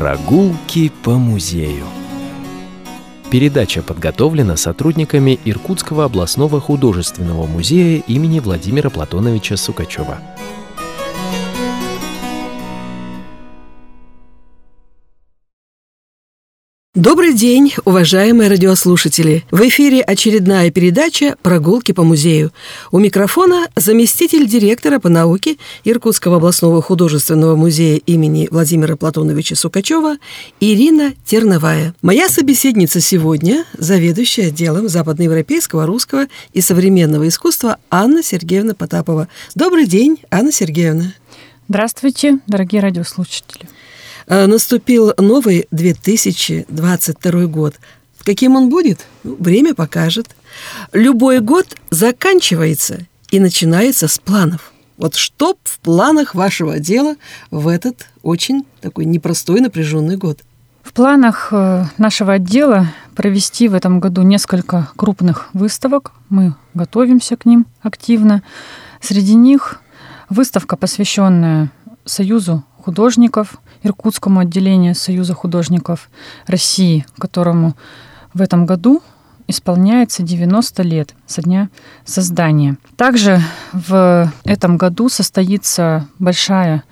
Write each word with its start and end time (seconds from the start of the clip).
Прогулки 0.00 0.90
по 1.02 1.18
музею. 1.18 1.84
Передача 3.30 3.82
подготовлена 3.82 4.56
сотрудниками 4.56 5.38
Иркутского 5.44 6.06
областного 6.06 6.58
художественного 6.58 7.44
музея 7.44 8.02
имени 8.06 8.40
Владимира 8.40 8.88
Платоновича 8.88 9.58
Сукачева. 9.58 10.18
Добрый 16.96 17.34
день, 17.34 17.72
уважаемые 17.84 18.50
радиослушатели! 18.50 19.44
В 19.52 19.60
эфире 19.68 20.00
очередная 20.00 20.72
передача 20.72 21.36
«Прогулки 21.40 21.92
по 21.92 22.02
музею». 22.02 22.52
У 22.90 22.98
микрофона 22.98 23.68
заместитель 23.76 24.44
директора 24.48 24.98
по 24.98 25.08
науке 25.08 25.56
Иркутского 25.84 26.38
областного 26.38 26.82
художественного 26.82 27.54
музея 27.54 28.00
имени 28.06 28.48
Владимира 28.50 28.96
Платоновича 28.96 29.54
Сукачева 29.54 30.16
Ирина 30.58 31.14
Терновая. 31.24 31.94
Моя 32.02 32.28
собеседница 32.28 33.00
сегодня– 33.00 33.66
заведующая 33.78 34.48
отделом 34.48 34.88
западноевропейского, 34.88 35.86
русского 35.86 36.26
и 36.54 36.60
современного 36.60 37.28
искусства 37.28 37.76
Анна 37.88 38.24
Сергеевна 38.24 38.74
Потапова. 38.74 39.28
Добрый 39.54 39.86
день, 39.86 40.18
Анна 40.28 40.50
Сергеевна! 40.50 41.14
Здравствуйте, 41.68 42.40
дорогие 42.48 42.82
радиослушатели! 42.82 43.68
Э, 44.26 44.46
наступил 44.46 45.12
новый 45.18 45.66
2022 45.70 47.46
год. 47.46 47.74
Каким 48.24 48.56
он 48.56 48.68
будет? 48.68 49.06
Ну, 49.24 49.36
время 49.38 49.74
покажет. 49.74 50.28
Любой 50.92 51.40
год 51.40 51.66
заканчивается 51.90 53.06
и 53.30 53.40
начинается 53.40 54.08
с 54.08 54.18
планов. 54.18 54.72
Вот 54.98 55.14
что 55.14 55.56
в 55.64 55.78
планах 55.80 56.34
вашего 56.34 56.78
дела 56.78 57.16
в 57.50 57.68
этот 57.68 58.06
очень 58.22 58.66
такой 58.80 59.06
непростой 59.06 59.60
напряженный 59.60 60.16
год? 60.16 60.40
В 60.82 60.92
планах 60.92 61.48
э, 61.52 61.84
нашего 61.96 62.34
отдела 62.34 62.88
провести 63.14 63.68
в 63.68 63.74
этом 63.74 64.00
году 64.00 64.22
несколько 64.22 64.90
крупных 64.96 65.48
выставок. 65.54 66.12
Мы 66.28 66.54
готовимся 66.74 67.36
к 67.36 67.46
ним 67.46 67.66
активно. 67.80 68.42
Среди 69.00 69.34
них 69.34 69.80
выставка, 70.28 70.76
посвященная 70.76 71.70
Союзу 72.04 72.64
художников– 72.82 73.56
Иркутскому 73.82 74.40
отделению 74.40 74.94
Союза 74.94 75.34
художников 75.34 76.10
России, 76.46 77.06
которому 77.18 77.76
в 78.34 78.40
этом 78.42 78.66
году 78.66 79.02
исполняется 79.46 80.22
90 80.22 80.82
лет 80.82 81.14
со 81.26 81.42
дня 81.42 81.68
создания. 82.04 82.76
Также 82.96 83.40
в 83.72 84.32
этом 84.44 84.76
году 84.76 85.08
состоится 85.08 86.06
большая 86.18 86.84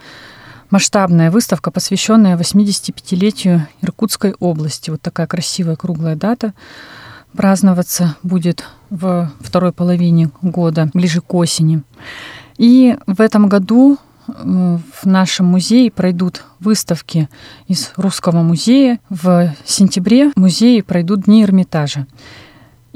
масштабная 0.70 1.30
выставка, 1.30 1.70
посвященная 1.70 2.36
85-летию 2.36 3.66
Иркутской 3.80 4.34
области. 4.38 4.90
Вот 4.90 5.00
такая 5.00 5.26
красивая 5.26 5.76
круглая 5.76 6.16
дата. 6.16 6.52
Праздноваться 7.32 8.16
будет 8.22 8.64
в 8.90 9.30
второй 9.40 9.72
половине 9.72 10.30
года, 10.42 10.90
ближе 10.94 11.20
к 11.20 11.32
осени. 11.34 11.82
И 12.56 12.96
в 13.06 13.20
этом 13.20 13.48
году 13.48 13.98
в 14.28 15.06
нашем 15.06 15.46
музее 15.46 15.90
пройдут 15.90 16.44
выставки 16.60 17.28
из 17.66 17.92
Русского 17.96 18.42
музея. 18.42 19.00
В 19.08 19.54
сентябре 19.64 20.30
в 20.30 20.36
музее 20.36 20.82
пройдут 20.82 21.22
Дни 21.22 21.42
Эрмитажа. 21.42 22.06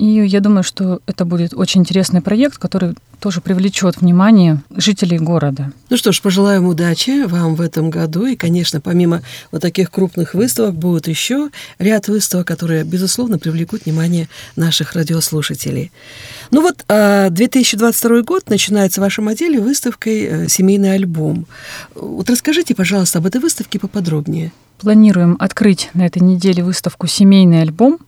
И 0.03 0.27
я 0.27 0.41
думаю, 0.41 0.65
что 0.65 1.01
это 1.07 1.25
будет 1.25 1.55
очень 1.55 1.83
интересный 1.83 2.21
проект, 2.21 2.59
который 2.59 2.95
тоже 3.21 3.41
привлечет 3.41 4.01
внимание 4.01 4.61
жителей 4.75 5.21
города. 5.21 5.71
Ну 5.91 5.97
что 5.97 6.11
ж, 6.11 6.21
пожелаем 6.21 6.67
удачи 6.67 7.25
вам 7.25 7.55
в 7.55 7.61
этом 7.61 7.89
году. 7.89 8.27
И, 8.27 8.35
конечно, 8.35 8.81
помимо 8.81 9.23
вот 9.53 9.63
таких 9.63 9.93
крупных 9.93 10.35
выставок 10.35 10.75
будут 10.75 11.07
еще 11.07 11.51
ряд 11.79 12.09
выставок, 12.09 12.49
которые, 12.49 12.83
безусловно, 12.83 13.39
привлекут 13.39 13.85
внимание 13.85 14.29
наших 14.57 14.95
радиослушателей. 14.95 15.93
Ну 16.51 16.63
вот, 16.63 16.85
2022 16.89 18.19
а, 18.19 18.23
год 18.23 18.51
начинается 18.51 19.01
в 19.01 19.05
вашем 19.05 19.29
отделе 19.29 19.61
выставкой 19.61 20.23
э, 20.25 20.49
«Семейный 20.49 20.95
альбом». 20.95 21.47
Вот 21.95 22.29
расскажите, 22.29 22.75
пожалуйста, 22.75 23.21
об 23.21 23.27
этой 23.27 23.41
выставке 23.41 23.79
поподробнее. 23.79 24.51
Планируем 24.81 25.37
открыть 25.39 25.91
на 25.95 26.05
этой 26.05 26.23
неделе 26.23 26.65
выставку 26.65 27.07
«Семейный 27.07 27.63
альбом». 27.63 28.01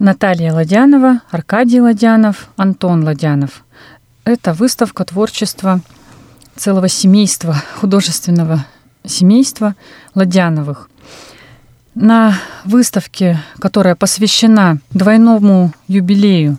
Наталья 0.00 0.54
Ладянова, 0.54 1.20
Аркадий 1.30 1.78
Ладянов, 1.78 2.48
Антон 2.56 3.04
Ладянов– 3.04 3.64
это 4.24 4.54
выставка 4.54 5.04
творчества 5.04 5.82
целого 6.56 6.88
семейства, 6.88 7.54
художественного 7.78 8.64
семейства 9.04 9.76
Ладяновых. 10.14 10.88
На 11.94 12.32
выставке, 12.64 13.42
которая 13.58 13.94
посвящена 13.94 14.78
двойному 14.88 15.74
юбилею, 15.86 16.56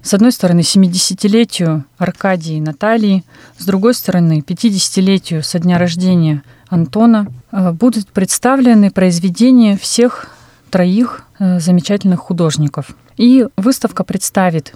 с 0.00 0.14
одной 0.14 0.30
стороны, 0.30 0.60
70-летию 0.60 1.84
Аркадии 1.98 2.54
и 2.54 2.60
Натальи, 2.60 3.24
с 3.58 3.64
другой 3.66 3.94
стороны, 3.94 4.44
50-летию 4.46 5.42
со 5.42 5.58
дня 5.58 5.78
рождения 5.78 6.44
Антона, 6.68 7.26
э, 7.50 7.72
будут 7.72 8.06
представлены 8.12 8.92
произведения 8.92 9.76
всех 9.76 10.28
троих 10.70 11.25
замечательных 11.38 12.20
художников. 12.20 12.96
И 13.16 13.46
выставка 13.56 14.04
представит 14.04 14.74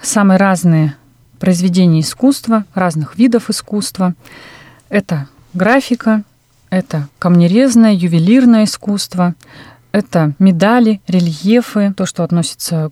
самые 0.00 0.38
разные 0.38 0.96
произведений 1.38 2.00
искусства, 2.00 2.64
разных 2.74 3.16
видов 3.16 3.50
искусства. 3.50 4.14
Это 4.88 5.28
графика, 5.54 6.22
это 6.70 7.08
камнерезное, 7.18 7.92
ювелирное 7.92 8.64
искусство, 8.64 9.34
это 9.92 10.32
медали, 10.38 11.00
рельефы, 11.06 11.92
то, 11.96 12.06
что 12.06 12.24
относится 12.24 12.90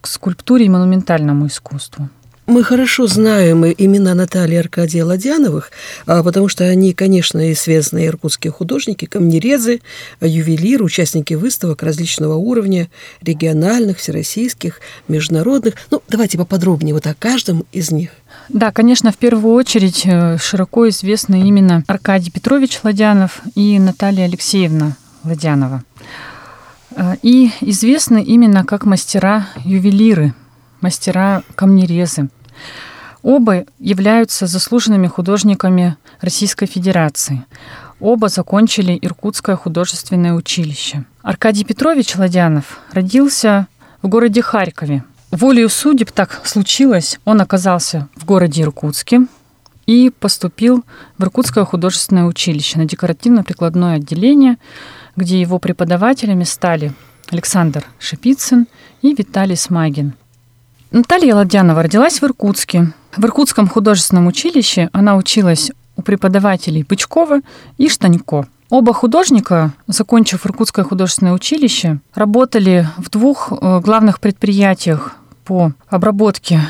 к 0.00 0.06
скульптуре 0.06 0.66
и 0.66 0.68
монументальному 0.68 1.46
искусству. 1.46 2.08
Мы 2.52 2.64
хорошо 2.64 3.06
знаем 3.06 3.64
имена 3.64 4.12
Натальи 4.14 4.56
и 4.56 4.58
Аркадия 4.58 5.06
Ладяновых, 5.06 5.70
а, 6.04 6.22
потому 6.22 6.48
что 6.48 6.64
они, 6.64 6.92
конечно, 6.92 7.50
известные 7.50 8.08
иркутские 8.08 8.52
художники, 8.52 9.06
камнерезы, 9.06 9.80
ювелиры, 10.20 10.84
участники 10.84 11.32
выставок 11.32 11.82
различного 11.82 12.34
уровня, 12.34 12.90
региональных, 13.22 13.96
всероссийских, 13.96 14.80
международных. 15.08 15.76
Ну, 15.90 16.02
давайте 16.08 16.36
поподробнее 16.36 16.92
вот 16.92 17.06
о 17.06 17.14
каждом 17.14 17.64
из 17.72 17.90
них. 17.90 18.10
Да, 18.50 18.70
конечно, 18.70 19.12
в 19.12 19.16
первую 19.16 19.54
очередь 19.54 20.02
э, 20.04 20.36
широко 20.36 20.90
известны 20.90 21.48
именно 21.48 21.82
Аркадий 21.86 22.30
Петрович 22.30 22.80
Ладянов 22.82 23.40
и 23.54 23.78
Наталья 23.78 24.24
Алексеевна 24.24 24.98
Ладянова. 25.24 25.84
Э, 26.96 27.14
и 27.22 27.50
известны 27.62 28.22
именно 28.22 28.62
как 28.66 28.84
мастера-ювелиры– 28.84 30.34
мастера 30.82 31.42
камнерезы. 31.54 32.28
Оба 33.22 33.66
являются 33.78 34.46
заслуженными 34.46 35.06
художниками 35.06 35.96
Российской 36.20 36.66
Федерации. 36.66 37.44
Оба 38.00 38.28
закончили 38.28 38.98
Иркутское 39.00 39.54
художественное 39.54 40.34
училище. 40.34 41.04
Аркадий 41.22 41.64
Петрович 41.64 42.16
Ладянов 42.16 42.80
родился 42.90 43.68
в 44.02 44.08
городе 44.08 44.42
Харькове. 44.42 45.04
Волею 45.30 45.68
судеб 45.68 46.10
так 46.10 46.42
случилось, 46.44 47.20
он 47.24 47.40
оказался 47.40 48.08
в 48.16 48.24
городе 48.24 48.62
Иркутске 48.62 49.26
и 49.86 50.10
поступил 50.10 50.84
в 51.16 51.22
Иркутское 51.22 51.64
художественное 51.64 52.24
училище 52.24 52.78
на 52.78 52.86
декоративно-прикладное 52.86 53.96
отделение, 53.96 54.58
где 55.14 55.40
его 55.40 55.60
преподавателями 55.60 56.44
стали 56.44 56.92
Александр 57.30 57.84
Шипицын 58.00 58.66
и 59.00 59.14
Виталий 59.14 59.56
Смагин– 59.56 60.14
Наталья 60.92 61.34
Ладьянова 61.34 61.82
родилась 61.82 62.20
в 62.20 62.24
Иркутске. 62.24 62.92
В 63.16 63.24
Иркутском 63.24 63.66
художественном 63.66 64.26
училище 64.26 64.90
она 64.92 65.16
училась 65.16 65.72
у 65.96 66.02
преподавателей 66.02 66.84
Бычкова 66.86 67.40
и 67.78 67.88
Штанько. 67.88 68.46
Оба 68.68 68.92
художника, 68.92 69.72
закончив 69.86 70.44
Иркутское 70.44 70.84
художественное 70.84 71.32
училище, 71.32 72.00
работали 72.14 72.86
в 72.98 73.08
двух 73.08 73.52
э, 73.52 73.80
главных 73.80 74.20
предприятиях 74.20 75.16
по 75.46 75.72
обработке 75.88 76.60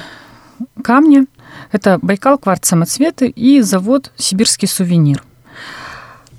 камня. 0.84 1.26
Это 1.72 1.98
Байкал 2.00 2.38
кварц 2.38 2.68
самоцветы 2.68 3.26
и 3.26 3.60
завод 3.60 4.12
Сибирский 4.16 4.68
сувенир. 4.68 5.24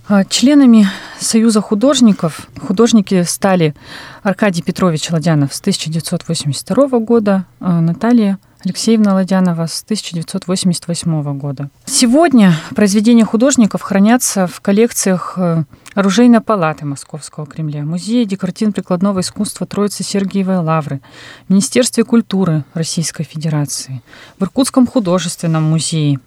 А 0.06 0.26
членами 0.26 0.88
Союза 1.18 1.62
художников 1.62 2.50
художники 2.60 3.24
стали 3.24 3.74
Аркадий 4.22 4.62
Петрович 4.62 5.10
Ладянов 5.10 5.54
с 5.54 5.62
1982 5.62 7.00
года, 7.00 7.46
а 7.62 7.80
Наталья 7.80 8.38
Алексеевна 8.66 9.14
Ладянова 9.14 9.66
с 9.66 9.82
1988 9.84 11.38
года. 11.38 11.70
Сегодня 11.86 12.54
произведения 12.76 13.24
художников 13.24 13.82
хранятся 13.82 14.48
в 14.48 14.60
коллекциях 14.62 15.34
э, 15.38 15.64
Оружейной 15.96 16.42
палаты 16.42 16.86
Московского 16.86 17.46
Кремля, 17.46 17.84
Музея 17.84 18.26
декоративно-прикладного 18.26 19.20
искусства 19.20 19.68
Троицы 19.68 20.04
Сергиевой 20.04 20.58
Лавры, 20.58 21.02
Министерстве 21.50 22.04
культуры 22.04 22.64
Российской 22.74 23.24
Федерации, 23.24 24.02
в 24.40 24.44
Иркутском 24.44 24.88
художественном 24.88 25.64
музее. 25.64 26.20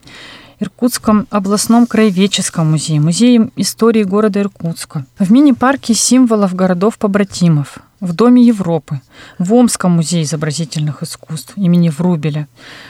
Иркутском 0.59 1.27
областном 1.31 1.87
краеведческом 1.87 2.71
музее, 2.71 2.99
музее 2.99 3.51
истории 3.57 4.05
города 4.05 4.41
Иркутска, 4.41 5.05
в 5.19 5.31
мини-парке 5.31 5.93
символов 5.93 6.55
городов-побратимов, 6.55 7.79
в 8.01 8.15
Доме 8.15 8.43
Европы, 8.43 9.03
в 9.39 9.53
Омском 9.53 9.93
музее 9.93 10.23
изобразительных 10.23 11.03
искусств 11.03 11.53
имени 11.57 11.91
Врубеля, 11.91 12.49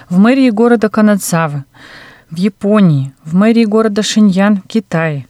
в 0.09 0.19
мэрии 0.19 0.51
города 0.51 0.89
Канадзавы, 0.89 1.65
в 2.31 2.37
Японии, 2.37 3.13
в 3.25 3.35
мэрии 3.35 3.65
города 3.65 4.05
Шиньян 4.05 4.59
Китае, 4.59 5.27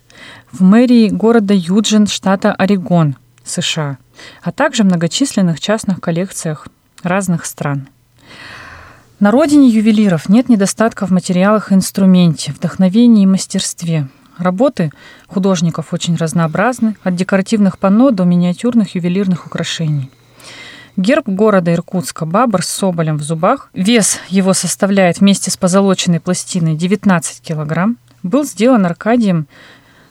в 0.52 0.62
мэрии 0.62 1.08
города 1.08 1.54
Юджин 1.54 2.06
штата 2.06 2.52
Орегон, 2.52 3.16
США, 3.44 3.96
а 4.42 4.52
также 4.52 4.82
в 4.82 4.86
многочисленных 4.86 5.58
частных 5.58 6.00
коллекциях 6.00 6.68
разных 7.02 7.46
стран. 7.46 7.88
На 9.18 9.30
родине 9.30 9.70
ювелиров 9.70 10.28
нет 10.28 10.50
недостатка 10.50 11.06
в 11.06 11.10
материалах 11.10 11.72
и 11.72 11.74
инструменте, 11.74 12.52
вдохновении 12.52 13.22
и 13.22 13.26
мастерстве. 13.26 14.08
Работы 14.36 14.92
художников 15.26 15.94
очень 15.94 16.16
разнообразны, 16.16 16.96
от 17.02 17.16
декоративных 17.16 17.78
панно 17.78 18.10
до 18.10 18.24
миниатюрных 18.24 18.94
ювелирных 18.94 19.46
украшений. 19.46 20.10
Герб 20.98 21.28
города 21.28 21.72
Иркутска 21.72 22.26
«Бабр» 22.26 22.62
с 22.62 22.68
соболем 22.68 23.16
в 23.16 23.22
зубах, 23.22 23.70
вес 23.72 24.18
его 24.28 24.52
составляет 24.52 25.20
вместе 25.20 25.50
с 25.50 25.56
позолоченной 25.56 26.20
пластиной 26.20 26.74
19 26.74 27.40
килограмм, 27.40 27.96
был 28.22 28.44
сделан 28.44 28.84
Аркадием 28.84 29.46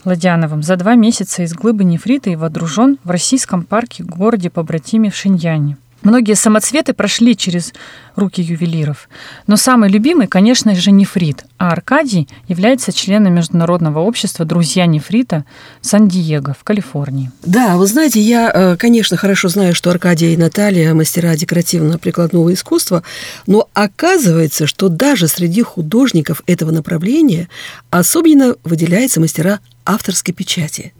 Ладяновым 0.03 0.63
за 0.63 0.77
два 0.77 0.95
месяца 0.95 1.43
из 1.43 1.53
глыбы 1.53 1.83
нефрита 1.83 2.31
и 2.31 2.35
водружен 2.35 2.97
в 3.03 3.11
российском 3.11 3.63
парке 3.63 4.03
городе 4.03 4.49
побратиме 4.49 5.11
в 5.11 5.15
Шиньяне. 5.15 5.77
Многие 6.05 6.35
самоцветы 6.35 6.93
прошли 6.93 7.35
через 7.35 7.73
руки 8.15 8.39
ювелиров. 8.39 9.09
Но 9.47 9.57
самый 9.57 9.89
любимый, 9.89 10.27
конечно 10.27 10.75
же, 10.75 10.91
нефрит, 10.91 11.45
а 11.57 11.71
Аркадий 11.71 12.29
является 12.47 12.93
членом 12.93 13.33
Международного 13.33 13.99
общества 14.01 14.45
«Друзья 14.45 14.85
нефрита» 14.85 15.45
Сан-Диего 15.81 16.55
в 16.57 16.63
Калифорнии. 16.63 17.31
Да, 17.43 17.75
вы 17.75 17.87
знаете, 17.87 18.21
я, 18.21 18.51
э, 18.53 18.77
конечно, 18.77 19.17
хорошо 19.17 19.49
знаю, 19.49 19.73
что 19.73 19.89
Аркадий 19.89 20.33
и 20.33 20.37
Наталья– 20.37 20.93
мастера 20.93 21.35
декоративно-прикладного 21.35 22.53
искусства, 22.53 23.01
но 23.47 23.67
оказывается, 23.73 24.67
что 24.67 24.89
даже 24.89 25.27
среди 25.27 25.63
художников 25.63 26.43
этого 26.45 26.69
направления 26.69 27.49
особенно 27.89 28.55
выделяются 28.63 29.19
мастера 29.19 29.59
авторской 29.85 30.33
печати. 30.33 30.93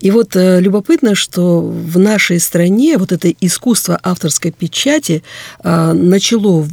И 0.00 0.10
вот 0.10 0.36
э, 0.36 0.60
любопытно, 0.60 1.14
что 1.14 1.60
в 1.60 1.98
нашей 1.98 2.40
стране 2.40 2.98
вот 2.98 3.12
это 3.12 3.30
искусство 3.40 3.98
авторской 4.02 4.50
печати 4.50 5.22
э, 5.62 5.92
начало 5.92 6.66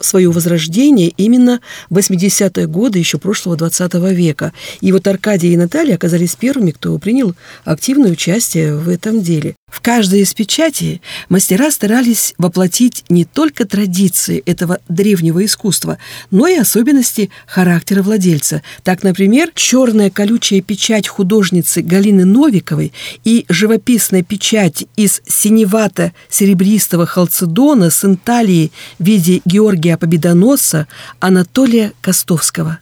свое 0.00 0.30
возрождение 0.30 1.08
именно 1.16 1.60
в 1.90 1.98
80-е 1.98 2.66
годы 2.66 2.98
еще 2.98 3.18
прошлого 3.18 3.56
20 3.56 3.94
века. 4.12 4.52
И 4.80 4.92
вот 4.92 5.06
Аркадий 5.06 5.52
и 5.52 5.56
Наталья 5.56 5.94
оказались 5.94 6.34
первыми, 6.34 6.72
кто 6.72 6.98
принял 6.98 7.34
активное 7.64 8.10
участие 8.10 8.74
в 8.74 8.88
этом 8.88 9.22
деле. 9.22 9.54
В 9.72 9.80
каждой 9.80 10.20
из 10.20 10.34
печатей 10.34 11.00
мастера 11.30 11.70
старались 11.70 12.34
воплотить 12.36 13.06
не 13.08 13.24
только 13.24 13.64
традиции 13.64 14.42
этого 14.44 14.80
древнего 14.90 15.42
искусства, 15.46 15.96
но 16.30 16.46
и 16.46 16.56
особенности 16.56 17.30
характера 17.46 18.02
владельца. 18.02 18.62
Так, 18.82 19.02
например, 19.02 19.50
черная 19.54 20.10
колючая 20.10 20.60
печать 20.60 21.08
художницы 21.08 21.80
Галины 21.80 22.26
Новиковой 22.26 22.92
и 23.24 23.46
живописная 23.48 24.22
печать 24.22 24.84
из 24.96 25.22
синевато-серебристого 25.26 27.06
халцедона 27.06 27.88
с 27.88 28.04
инталией 28.04 28.72
в 28.98 29.04
виде 29.04 29.40
Георгия 29.46 29.96
Победоносца 29.96 30.86
Анатолия 31.18 31.94
Костовского. 32.02 32.81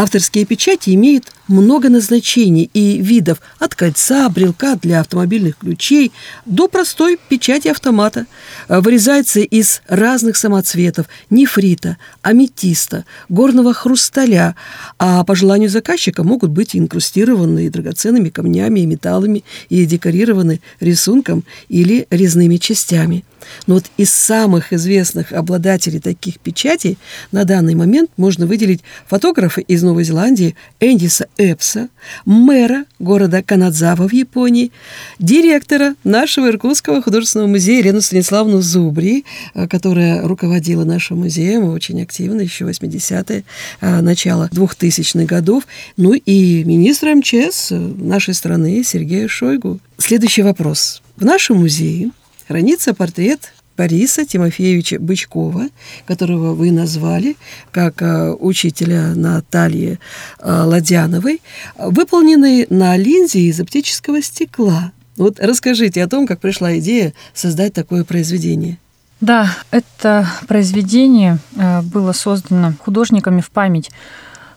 Авторские 0.00 0.46
печати 0.46 0.94
имеют 0.94 1.24
много 1.46 1.90
назначений 1.90 2.70
и 2.72 3.02
видов 3.02 3.42
от 3.58 3.74
кольца, 3.74 4.30
брелка 4.30 4.76
для 4.76 5.00
автомобильных 5.00 5.58
ключей 5.58 6.10
до 6.46 6.68
простой 6.68 7.18
печати 7.28 7.68
автомата. 7.68 8.24
Вырезается 8.66 9.40
из 9.40 9.82
разных 9.88 10.38
самоцветов– 10.38 11.04
нефрита, 11.28 11.98
аметиста, 12.22 13.04
горного 13.28 13.74
хрусталя, 13.74 14.56
а 14.98 15.22
по 15.24 15.34
желанию 15.34 15.68
заказчика 15.68 16.24
могут 16.24 16.50
быть 16.50 16.74
инкрустированы 16.74 17.68
драгоценными 17.68 18.30
камнями 18.30 18.80
и 18.80 18.86
металлами 18.86 19.44
и 19.68 19.84
декорированы 19.84 20.62
рисунком 20.80 21.44
или 21.68 22.06
резными 22.08 22.56
частями. 22.56 23.22
Но 23.66 23.74
вот 23.74 23.84
из 23.96 24.10
самых 24.12 24.72
известных 24.72 25.32
обладателей 25.32 26.00
таких 26.00 26.38
печатей 26.40 26.98
на 27.32 27.44
данный 27.44 27.74
момент 27.74 28.10
можно 28.16 28.46
выделить 28.46 28.82
фотографа 29.06 29.60
из 29.60 29.82
Новой 29.82 30.04
Зеландии 30.04 30.56
Эндиса 30.80 31.26
Эпса, 31.36 31.88
мэра 32.24 32.84
города 32.98 33.42
Канадзава 33.42 34.08
в 34.08 34.12
Японии, 34.12 34.72
директора 35.18 35.94
нашего 36.04 36.48
Иркутского 36.48 37.02
художественного 37.02 37.48
музея 37.48 37.78
Елену 37.78 38.00
Станиславну 38.00 38.60
Зубри, 38.60 39.24
э, 39.54 39.66
которая 39.68 40.22
руководила 40.26 40.84
нашим 40.84 41.18
музеем 41.18 41.64
очень 41.64 42.02
активно 42.02 42.42
еще 42.42 42.64
80-е, 42.64 43.44
э, 43.80 44.00
начало 44.00 44.48
2000-х 44.52 45.24
годов, 45.24 45.66
ну 45.96 46.14
и 46.14 46.64
министра 46.64 47.14
МЧС 47.14 47.70
нашей 47.70 48.34
страны 48.34 48.82
Сергея 48.84 49.28
Шойгу. 49.28 49.80
Следующий 49.98 50.42
вопрос. 50.42 51.02
В 51.16 51.24
нашем 51.24 51.58
музее 51.58 52.10
хранится 52.50 52.94
портрет 52.94 53.52
Бориса 53.76 54.26
Тимофеевича 54.26 54.98
Бычкова, 54.98 55.68
которого 56.04 56.52
вы 56.54 56.72
назвали 56.72 57.36
как 57.70 58.02
э, 58.02 58.32
учителя 58.32 59.14
Натальи 59.14 60.00
э, 60.40 60.62
Ладяновой, 60.64 61.40
выполненный 61.78 62.66
на 62.68 62.96
линзе 62.96 63.38
из 63.42 63.60
оптического 63.60 64.20
стекла. 64.20 64.90
Вот 65.16 65.38
расскажите 65.38 66.02
о 66.02 66.08
том, 66.08 66.26
как 66.26 66.40
пришла 66.40 66.76
идея 66.80 67.12
создать 67.34 67.72
такое 67.72 68.02
произведение. 68.02 68.78
Да, 69.20 69.56
это 69.70 70.26
произведение 70.48 71.38
э, 71.54 71.82
было 71.82 72.10
создано 72.10 72.72
художниками 72.80 73.42
в 73.42 73.50
память 73.52 73.92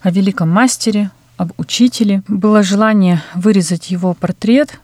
о 0.01 0.09
великом 0.09 0.49
мастере, 0.49 1.11
об 1.37 1.51
учителе. 1.57 2.23
Было 2.27 2.63
желание 2.63 3.21
вырезать 3.35 3.91
его 3.91 4.15
портрет 4.15 4.79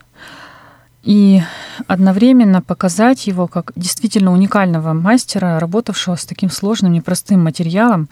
и 1.03 1.41
одновременно 1.87 2.61
показать 2.61 3.27
его 3.27 3.47
как 3.47 3.71
действительно 3.75 4.33
уникального 4.33 4.93
мастера, 4.93 5.59
работавшего 5.59 6.15
с 6.15 6.25
таким 6.25 6.49
сложным, 6.49 6.91
непростым 6.91 7.43
материалом, 7.43 8.09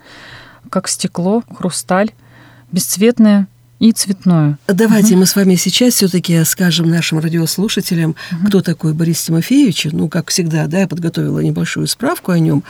как 0.69 0.87
стекло, 0.87 1.43
хрусталь, 1.55 2.11
бесцветное 2.71 3.47
и 3.79 3.91
цветное. 3.91 4.57
Давайте 4.67 5.13
угу. 5.13 5.19
мы 5.19 5.25
с 5.27 5.35
вами 5.35 5.55
сейчас 5.55 5.93
все-таки 5.95 6.43
скажем 6.45 6.89
нашим 6.89 7.19
радиослушателям, 7.19 8.15
угу. 8.31 8.47
кто 8.47 8.61
такой 8.61 8.93
Борис 8.93 9.21
Тимофеевич. 9.21 9.87
Ну, 9.91 10.09
как 10.09 10.31
всегда, 10.31 10.65
да, 10.65 10.79
я 10.79 10.87
подготовила 10.87 11.39
небольшую 11.39 11.87
справку 11.87 12.31
о 12.31 12.39
нем. 12.39 12.63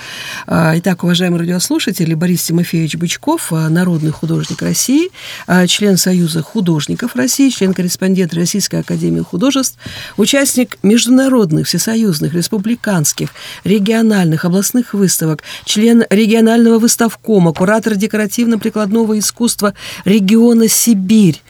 А, 0.47 0.73
итак, 0.77 1.03
уважаемые 1.03 1.39
радиослушатели, 1.39 2.13
Борис 2.13 2.43
Тимофеевич 2.43 2.95
Бычков, 2.97 3.53
а, 3.53 3.69
народный 3.69 4.11
художник 4.11 4.61
России, 4.61 5.09
а, 5.47 5.65
член 5.67 5.95
Союза 5.97 6.41
художников 6.41 7.15
России, 7.15 7.49
член-корреспондент 7.49 8.33
Российской 8.33 8.81
академии 8.81 9.21
художеств, 9.21 9.77
участник 10.17 10.77
международных, 10.83 11.67
всесоюзных, 11.67 12.33
республиканских, 12.33 13.29
региональных, 13.63 14.43
областных 14.43 14.93
выставок, 14.93 15.43
член 15.63 16.03
регионального 16.09 16.79
выставкома, 16.79 17.53
куратор 17.53 17.95
декоративно-прикладного 17.95 19.17
искусства 19.17 19.73
региона 20.03 20.67
Сибирь, 20.67 20.96
Сибирь. 20.97 21.41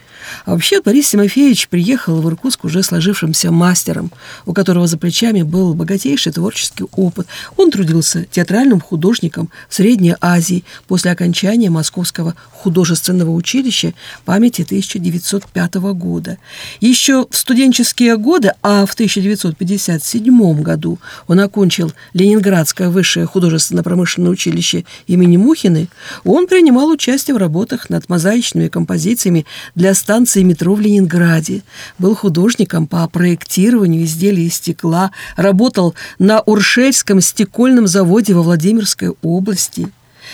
А 0.46 0.51
вообще 0.51 0.81
Борис 0.81 1.10
Тимофеевич 1.10 1.67
приехал 1.67 2.22
в 2.22 2.27
Иркутск 2.29 2.65
уже 2.65 2.84
сложившимся 2.84 3.51
мастером, 3.51 4.12
у 4.46 4.53
которого 4.53 4.88
за 4.88 4.98
плечами 4.98 5.41
был 5.41 5.74
богатейший 5.74 6.31
творческий 6.31 6.86
опыт. 6.91 7.27
Он 7.55 7.72
трудился 7.72 8.25
театральным 8.25 8.81
художником 8.81 9.50
в 9.69 9.75
Средней 9.75 10.15
Азии 10.22 10.63
после 10.88 11.12
окончания 11.12 11.69
Московского 11.69 12.36
художественного 12.51 13.31
училища 13.31 13.93
памяти 14.25 14.63
1905 14.63 15.75
года. 15.75 16.38
Еще 16.81 17.27
в 17.29 17.36
студенческие 17.38 18.17
годы, 18.17 18.53
а 18.62 18.86
в 18.86 18.93
1957 18.93 20.62
году 20.62 21.00
он 21.27 21.39
окончил 21.39 21.93
Ленинградское 22.13 22.89
высшее 22.89 23.25
художественно-промышленное 23.25 24.31
училище 24.31 24.86
имени 25.07 25.38
Мухиной, 25.38 25.89
он 26.24 26.48
принимал 26.48 26.89
участие 26.89 27.36
в 27.36 27.38
работах 27.38 27.89
над 27.89 28.10
мозаичными 28.10 28.67
композициями 28.67 29.46
для 29.75 29.93
станции 30.17 30.41
метро 30.41 30.74
в 30.74 30.81
Ленинграде, 30.81 31.62
был 32.00 32.15
художником 32.15 32.88
по 32.88 33.07
проектированию 33.07 34.03
изделий 34.03 34.47
из 34.47 34.55
стекла, 34.55 35.12
работал 35.36 35.93
на 36.17 36.41
Уршельском 36.41 37.21
стекольном 37.21 37.86
заводе 37.86 38.33
во 38.33 38.41
Владимирской 38.41 39.12
области. 39.21 39.89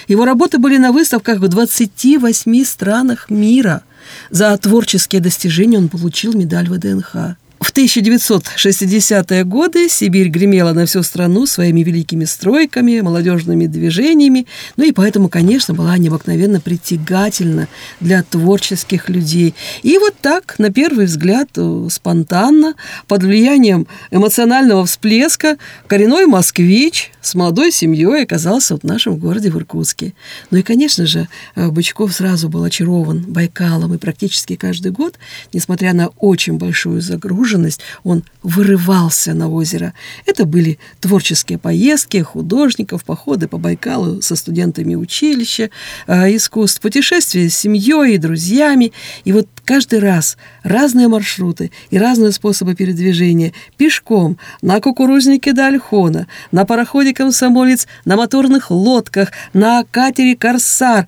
Его 0.08 0.24
работы 0.24 0.58
были 0.58 0.78
на 0.78 0.94
выставках 0.94 1.40
в 1.40 1.48
28 1.50 2.63
странах 2.63 3.30
мира. 3.30 3.84
За 4.30 4.58
творческие 4.58 5.20
достижения 5.20 5.80
он 5.80 5.90
получил 5.90 6.32
медаль 6.32 6.70
ВДНХ. 6.70 7.36
В 7.74 7.75
1960-е 7.75 9.44
годы 9.46 9.89
Сибирь 9.89 10.27
гремела 10.27 10.74
на 10.74 10.86
всю 10.86 11.01
страну 11.01 11.48
своими 11.48 11.82
великими 11.82 12.24
стройками, 12.25 13.01
молодежными 13.01 13.65
движениями, 13.65 14.46
ну 14.77 14.84
и 14.84 14.92
поэтому, 14.92 15.27
конечно, 15.27 15.74
была 15.74 15.98
необыкновенно 15.98 16.62
притягательна 16.62 17.68
для 18.00 18.22
творческих 18.22 19.10
людей. 19.10 19.56
И 19.82 19.98
вот 19.98 20.13
так, 20.22 20.53
на 20.60 20.72
первый 20.72 21.08
взгляд, 21.08 21.50
э, 21.56 21.88
спонтанно, 21.89 22.75
под 23.08 23.24
влиянием 23.24 23.88
эмоционального 24.12 24.86
всплеска, 24.86 25.58
коренной 25.88 26.27
москвич 26.27 27.10
с 27.22 27.34
молодой 27.34 27.72
семьей 27.72 28.22
оказался 28.22 28.77
в 28.77 28.84
нашем 28.84 29.15
городе 29.15 29.50
в 29.50 29.58
Иркутске. 29.58 30.13
Ну 30.51 30.60
и, 30.60 30.62
конечно 30.62 31.08
же, 31.08 31.27
э, 31.56 31.70
Бычков 31.70 32.13
сразу 32.13 32.50
был 32.50 32.63
очарован 32.63 33.25
Байкалом, 33.27 33.96
и 33.96 33.98
практически 33.98 34.56
каждый 34.56 34.92
год, 34.92 35.18
несмотря 35.53 35.94
на 35.94 36.10
очень 36.20 36.60
большую 36.60 37.01
загруженность, 37.01 37.62
загруженность, 37.63 37.82
он 38.03 38.24
вырывался 38.43 39.34
на 39.34 39.50
озеро. 39.50 39.93
Это 40.25 40.46
были 40.46 40.77
творческие 41.00 41.58
поездки 41.58 42.17
художников, 42.17 43.03
походы 43.03 43.48
по 43.48 43.58
Байкалу 43.58 44.22
со 44.22 44.36
студентами 44.36 44.96
училища 44.96 45.70
э, 46.08 46.36
искусств, 46.36 46.82
путешествия 46.82 47.50
с 47.50 47.58
семьей 47.58 48.15
и 48.15 48.17
друзьями. 48.17 48.91
И 49.24 49.32
вот 49.32 49.48
каждый 49.65 50.00
раз 50.00 50.38
разные 50.63 51.08
маршруты 51.08 51.72
и 51.89 51.98
разные 51.98 52.32
способы 52.32 52.75
передвижения. 52.75 53.53
Пешком, 53.77 54.38
на 54.62 54.79
кукурузнике 54.82 55.53
до 55.53 55.67
Альхона, 55.67 56.27
на 56.51 56.65
пароходе 56.65 57.13
«Комсомолец», 57.13 57.88
на 58.05 58.17
моторных 58.17 58.72
лодках, 58.72 59.32
на 59.53 59.84
катере 59.89 60.36
«Корсар». 60.36 61.08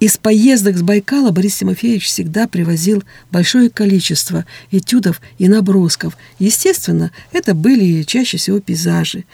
Из 0.00 0.16
поездок 0.16 0.78
с 0.78 0.82
Байкала 0.82 1.30
Борис 1.30 1.56
Тимофеевич 1.56 2.06
всегда 2.06 2.48
привозил 2.48 3.04
большое 3.30 3.68
количество 3.68 4.46
этюдов 4.70 5.20
и 5.36 5.46
набросков. 5.46 6.16
Естественно, 6.38 7.12
это 7.32 7.52
были 7.52 8.02
чаще 8.04 8.38
всего 8.38 8.60
пейзажи. 8.60 9.24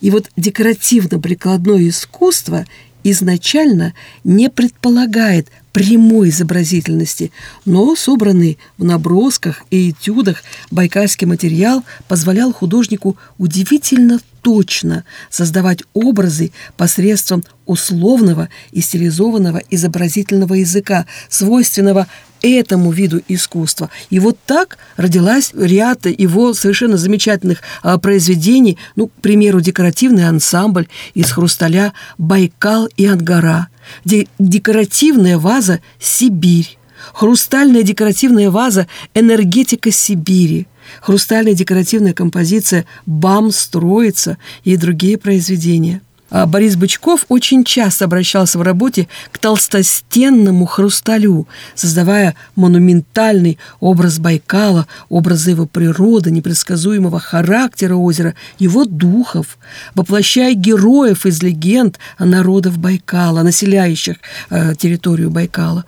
И 0.00 0.10
вот 0.10 0.28
декоративно-прикладное 0.36 1.88
искусство 1.88 2.66
изначально 3.04 3.94
не 4.24 4.50
предполагает 4.50 5.46
прямой 5.72 6.30
изобразительности, 6.30 7.30
но 7.64 7.94
собранный 7.96 8.58
в 8.78 8.84
набросках 8.84 9.62
и 9.70 9.90
этюдах 9.90 10.42
байкальский 10.70 11.26
материал 11.26 11.84
позволял 12.08 12.52
художнику 12.52 13.16
удивительно 13.38 14.20
точно 14.42 15.04
создавать 15.30 15.82
образы 15.94 16.52
посредством 16.76 17.44
условного 17.66 18.48
и 18.72 18.80
стилизованного 18.80 19.62
изобразительного 19.70 20.54
языка, 20.54 21.06
свойственного 21.28 22.06
этому 22.40 22.92
виду 22.92 23.20
искусства. 23.28 23.90
И 24.10 24.18
вот 24.20 24.38
так 24.46 24.78
родилась 24.96 25.50
ряд 25.54 26.06
его 26.06 26.54
совершенно 26.54 26.96
замечательных 26.96 27.62
а, 27.82 27.98
произведений, 27.98 28.78
ну, 28.96 29.08
к 29.08 29.12
примеру, 29.20 29.60
декоративный 29.60 30.28
ансамбль 30.28 30.88
из 31.14 31.30
хрусталя 31.30 31.92
«Байкал 32.16 32.88
и 32.96 33.06
Ангара», 33.06 33.68
де 34.04 34.26
декоративная 34.38 35.38
ваза 35.38 35.80
«Сибирь», 36.00 36.78
хрустальная 37.14 37.82
декоративная 37.82 38.50
ваза 38.50 38.86
«Энергетика 39.14 39.90
Сибири», 39.90 40.66
хрустальная 41.00 41.54
декоративная 41.54 42.12
композиция 42.12 42.86
«Бам 43.06 43.50
строится» 43.52 44.38
и 44.64 44.76
другие 44.76 45.18
произведения. 45.18 46.02
А 46.30 46.46
Борис 46.46 46.76
Бычков 46.76 47.24
очень 47.28 47.64
часто 47.64 48.04
обращался 48.04 48.58
в 48.58 48.62
работе 48.62 49.08
к 49.32 49.38
толстостенному 49.38 50.66
хрусталю, 50.66 51.48
создавая 51.74 52.34
монументальный 52.54 53.58
образ 53.80 54.18
Байкала, 54.18 54.86
образ 55.08 55.46
его 55.46 55.66
природы, 55.66 56.30
непредсказуемого 56.30 57.18
характера 57.18 57.94
озера, 57.94 58.34
его 58.58 58.84
духов, 58.84 59.58
воплощая 59.94 60.52
героев 60.54 61.24
из 61.24 61.42
легенд 61.42 61.98
о 62.18 62.26
народах 62.26 62.76
Байкала, 62.76 63.42
населяющих 63.42 64.16
э, 64.50 64.74
территорию 64.76 65.30
Байкала. 65.30 65.86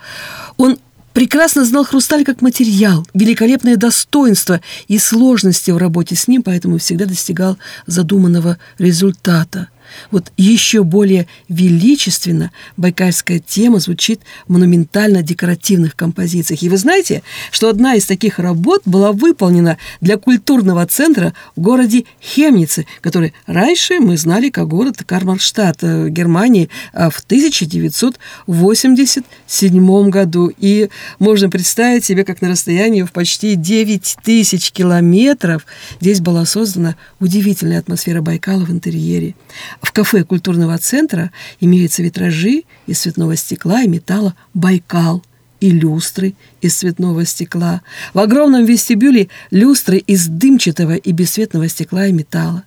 Он 0.56 0.78
прекрасно 1.12 1.66
знал 1.66 1.84
хрусталь 1.84 2.24
как 2.24 2.40
материал, 2.40 3.06
великолепное 3.12 3.76
достоинство 3.76 4.62
и 4.88 4.98
сложности 4.98 5.70
в 5.70 5.76
работе 5.76 6.16
с 6.16 6.28
ним, 6.28 6.42
поэтому 6.42 6.78
всегда 6.78 7.04
достигал 7.04 7.58
задуманного 7.86 8.56
результата– 8.78 9.68
вот 10.10 10.32
еще 10.36 10.82
более 10.82 11.26
величественно 11.48 12.50
байкальская 12.76 13.38
тема 13.38 13.80
звучит 13.80 14.20
в 14.46 14.52
монументально-декоративных 14.52 15.96
композициях. 15.96 16.62
И 16.62 16.68
вы 16.68 16.76
знаете, 16.76 17.22
что 17.50 17.68
одна 17.68 17.94
из 17.94 18.06
таких 18.06 18.38
работ 18.38 18.82
была 18.84 19.12
выполнена 19.12 19.78
для 20.00 20.16
культурного 20.16 20.86
центра 20.86 21.34
в 21.56 21.60
городе 21.60 22.04
Хемнице, 22.22 22.86
который 23.00 23.34
раньше 23.46 23.98
мы 24.00 24.16
знали 24.16 24.50
как 24.50 24.68
город 24.68 25.02
Кармарштадт 25.04 25.78
э, 25.82 26.08
Германии 26.08 26.70
а, 26.92 27.10
в 27.10 27.18
1987 27.20 30.10
году. 30.10 30.52
И 30.58 30.88
можно 31.18 31.50
представить 31.50 32.04
себе, 32.04 32.24
как 32.24 32.42
на 32.42 32.48
расстоянии 32.48 33.02
в 33.02 33.10
почти 33.12 33.56
9 33.56 34.16
тысяч 34.22 34.70
километров 34.72 35.66
здесь 36.00 36.20
была 36.20 36.44
создана 36.44 36.96
удивительная 37.18 37.78
атмосфера 37.78 38.20
Байкала 38.22 38.64
в 38.64 38.70
интерьере. 38.70 39.34
В 39.80 39.92
кафе 39.92 40.24
культурного 40.24 40.78
центра 40.78 41.30
имеются 41.60 42.02
витражи 42.02 42.64
из 42.86 43.00
цветного 43.00 43.36
стекла 43.36 43.82
и 43.82 43.88
металла 43.88 44.34
«Байкал», 44.54 45.22
и 45.60 45.70
люстры 45.70 46.34
из 46.62 46.74
цветного 46.74 47.24
стекла. 47.26 47.82
В 48.14 48.18
огромном 48.18 48.64
вестибюле 48.64 49.28
люстры 49.50 49.98
из 49.98 50.26
дымчатого 50.26 50.96
и 50.96 51.12
бесцветного 51.12 51.68
стекла 51.68 52.06
и 52.06 52.12
металла. 52.12 52.64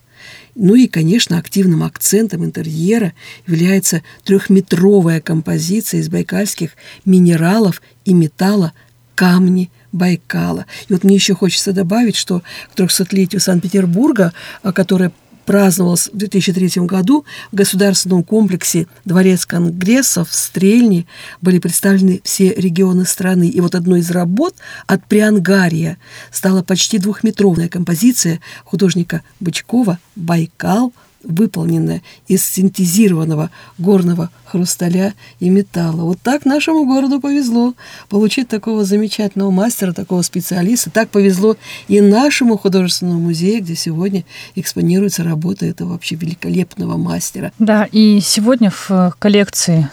Ну 0.55 0.75
и, 0.75 0.87
конечно, 0.87 1.39
активным 1.39 1.83
акцентом 1.83 2.45
интерьера 2.45 3.13
является 3.47 4.03
трехметровая 4.23 5.21
композиция 5.21 6.01
из 6.01 6.09
байкальских 6.09 6.71
минералов 7.03 7.81
и 8.05 8.13
металла 8.13 8.73
камни 9.15 9.71
Байкала. 9.91 10.65
И 10.87 10.93
вот 10.93 11.03
мне 11.03 11.15
еще 11.15 11.33
хочется 11.33 11.73
добавить, 11.73 12.15
что 12.15 12.43
к 12.73 12.79
300-летию 12.79 13.39
Санкт-Петербурга, 13.39 14.33
которое 14.73 15.11
праздновалась 15.45 16.09
в 16.11 16.17
2003 16.17 16.85
году 16.85 17.25
в 17.51 17.55
государственном 17.55 18.23
комплексе 18.23 18.87
Дворец 19.05 19.45
Конгрессов 19.45 20.29
в 20.29 20.33
Стрельне 20.33 21.05
были 21.41 21.59
представлены 21.59 22.21
все 22.23 22.53
регионы 22.53 23.05
страны. 23.05 23.47
И 23.47 23.61
вот 23.61 23.75
одной 23.75 23.99
из 23.99 24.11
работ 24.11 24.55
от 24.87 25.05
Приангария 25.05 25.97
стала 26.31 26.63
почти 26.63 26.97
двухметровая 26.97 27.69
композиция 27.69 28.39
художника 28.63 29.21
Бычкова 29.39 29.99
«Байкал 30.15 30.93
выполненная 31.23 32.01
из 32.27 32.43
синтезированного 32.45 33.49
горного 33.77 34.29
хрусталя 34.45 35.13
и 35.39 35.49
металла. 35.49 36.03
Вот 36.03 36.19
так 36.21 36.45
нашему 36.45 36.85
городу 36.85 37.19
повезло 37.19 37.73
получить 38.09 38.47
такого 38.47 38.85
замечательного 38.85 39.51
мастера, 39.51 39.93
такого 39.93 40.21
специалиста. 40.21 40.91
Так 40.91 41.09
повезло 41.09 41.57
и 41.87 42.01
нашему 42.01 42.57
художественному 42.57 43.19
музею, 43.19 43.63
где 43.63 43.75
сегодня 43.75 44.25
экспонируется 44.55 45.23
работа 45.23 45.65
этого 45.65 45.89
вообще 45.89 46.15
великолепного 46.15 46.97
мастера. 46.97 47.51
Да, 47.59 47.87
и 47.91 48.19
сегодня 48.21 48.69
в 48.69 49.15
коллекции 49.19 49.89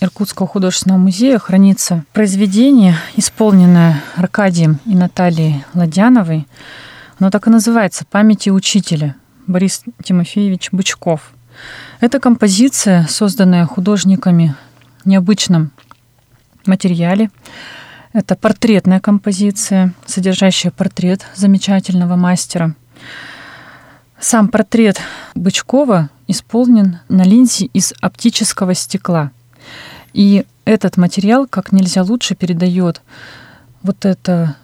Иркутского 0.00 0.48
художественного 0.48 0.98
музея 0.98 1.38
хранится 1.38 2.04
произведение, 2.12 2.96
исполненное 3.16 4.02
Аркадием 4.16 4.80
и 4.86 4.94
Натальей 4.94 5.62
Ладяновой. 5.74 6.46
Оно 7.18 7.30
так 7.30 7.46
и 7.46 7.50
называется 7.50 8.06
«Памяти 8.10 8.48
учителя». 8.48 9.16
Борис 9.46 9.82
Тимофеевич 10.02 10.70
Бычков. 10.72 11.32
Это 12.00 12.20
композиция, 12.20 13.06
созданная 13.08 13.66
художниками 13.66 14.54
в 15.02 15.06
необычном 15.06 15.72
материале. 16.66 17.30
Это 18.12 18.36
портретная 18.36 19.00
композиция, 19.00 19.92
содержащая 20.06 20.72
портрет 20.72 21.26
замечательного 21.34 22.16
мастера. 22.16 22.74
Сам 24.18 24.48
портрет 24.48 25.00
Бычкова 25.34 26.10
исполнен 26.26 26.98
на 27.08 27.22
линзе 27.22 27.66
из 27.66 27.94
оптического 28.00 28.74
стекла. 28.74 29.30
И 30.12 30.44
этот 30.64 30.96
материал 30.96 31.46
как 31.46 31.72
нельзя 31.72 32.02
лучше 32.02 32.34
передает 32.34 33.00
вот 33.82 34.04
это 34.04 34.56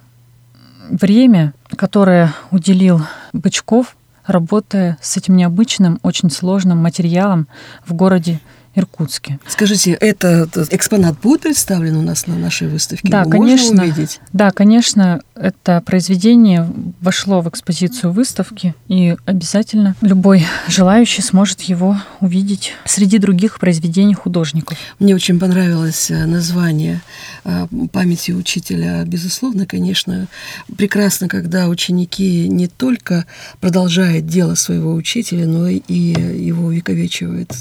время, 0.90 1.54
которое 1.76 2.33
уделил 2.50 3.02
Бычков 3.33 3.97
работая 4.26 4.99
с 5.00 5.16
этим 5.16 5.37
необычным, 5.37 5.99
очень 6.02 6.30
сложным 6.30 6.78
материалом 6.78 7.49
в 7.85 7.95
городе 7.95 8.40
Иркутске. 8.76 9.38
Скажите, 9.49 9.92
этот 9.92 10.73
экспонат 10.73 11.18
будет 11.21 11.40
представлен 11.40 11.97
у 11.97 12.02
нас 12.02 12.26
на 12.26 12.37
нашей 12.37 12.68
выставке? 12.68 13.09
Да, 13.09 13.23
Его 13.23 13.30
конечно. 13.30 13.83
Увидеть? 13.83 14.21
Да, 14.35 14.50
конечно, 14.50 15.23
это 15.35 15.83
произведение 15.85 16.71
вошло 17.00 17.40
в 17.40 17.49
экспозицию 17.49 18.12
выставки, 18.12 18.75
и 18.88 19.16
обязательно 19.25 19.97
любой 20.02 20.45
желающий 20.68 21.23
сможет 21.23 21.62
его 21.62 21.97
увидеть 22.21 22.73
среди 22.85 23.18
других 23.18 23.59
произведений 23.59 24.14
художников. 24.14 24.76
Мне 24.99 25.14
очень 25.14 25.40
понравилось 25.40 26.11
э, 26.11 26.26
название 26.26 27.00
э, 27.45 27.66
памяти 27.92 28.33
учителя. 28.33 29.02
Безусловно, 29.04 29.66
конечно, 29.66 30.28
прекрасно, 30.76 31.28
когда 31.28 31.68
ученики 31.68 32.47
не 32.49 32.68
только 32.68 33.25
продолжают 33.61 34.26
дело 34.26 34.54
своего 34.54 34.92
учителя, 34.92 35.47
но 35.47 35.68
и 35.68 35.83
его 35.88 36.66
увековечивают. 36.66 37.52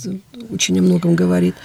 Очень 0.49 0.79
о 0.79 0.81
многом 0.81 1.15
говорит. 1.15 1.55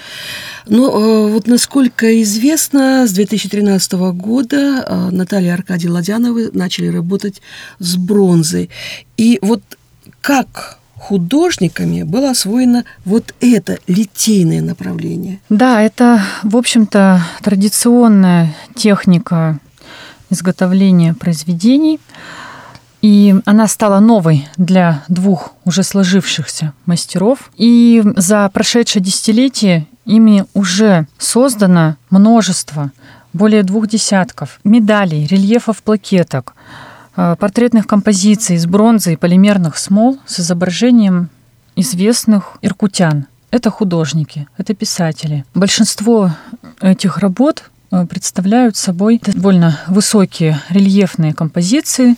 Но 0.66 0.88
э, 0.88 1.32
вот 1.32 1.46
насколько 1.46 2.22
известно, 2.22 3.06
с 3.06 3.12
2013 3.12 3.92
года 4.14 5.08
Наталья 5.10 5.54
Аркадий 5.54 5.88
Ладяновы 5.88 6.50
начали 6.52 6.86
работать 6.86 7.42
с 7.78 7.96
бронзой. 7.96 8.70
И 9.16 9.38
вот 9.42 9.62
как 10.20 10.80
художниками 11.00 12.02
было 12.02 12.30
освоено 12.30 12.84
вот 13.04 13.34
это 13.40 13.78
литейное 13.86 14.60
направление. 14.60 15.40
Да, 15.48 15.82
это, 15.82 16.22
в 16.42 16.56
общем-то, 16.56 17.22
традиционная 17.42 18.54
техника 18.74 19.58
изготовления 20.28 21.14
произведений. 21.14 21.98
И 23.02 23.34
она 23.46 23.66
стала 23.66 23.98
новой 24.00 24.46
для 24.56 25.04
двух 25.08 25.52
уже 25.64 25.82
сложившихся 25.82 26.72
мастеров. 26.86 27.50
И 27.56 28.02
за 28.16 28.48
прошедшее 28.52 29.02
десятилетие 29.02 29.86
ими 30.04 30.44
уже 30.54 31.06
создано 31.18 31.96
множество, 32.10 32.90
более 33.32 33.62
двух 33.62 33.86
десятков 33.86 34.60
медалей, 34.64 35.26
рельефов 35.26 35.82
плакеток, 35.82 36.54
Э, 37.16 37.36
портретных 37.38 37.86
композиций 37.86 38.56
из 38.56 38.66
бронзы 38.66 39.12
и 39.12 39.16
полимерных 39.16 39.76
смол 39.76 40.18
с 40.26 40.40
изображением 40.40 41.28
известных 41.76 42.56
иркутян. 42.62 43.26
Это 43.50 43.70
художники, 43.70 44.48
это 44.56 44.74
писатели. 44.74 45.44
Большинство 45.54 46.30
этих 46.80 47.18
работ 47.18 47.64
э, 47.90 48.06
представляют 48.06 48.76
собой 48.76 49.20
довольно 49.22 49.78
высокие 49.88 50.60
рельефные 50.70 51.34
композиции. 51.34 52.16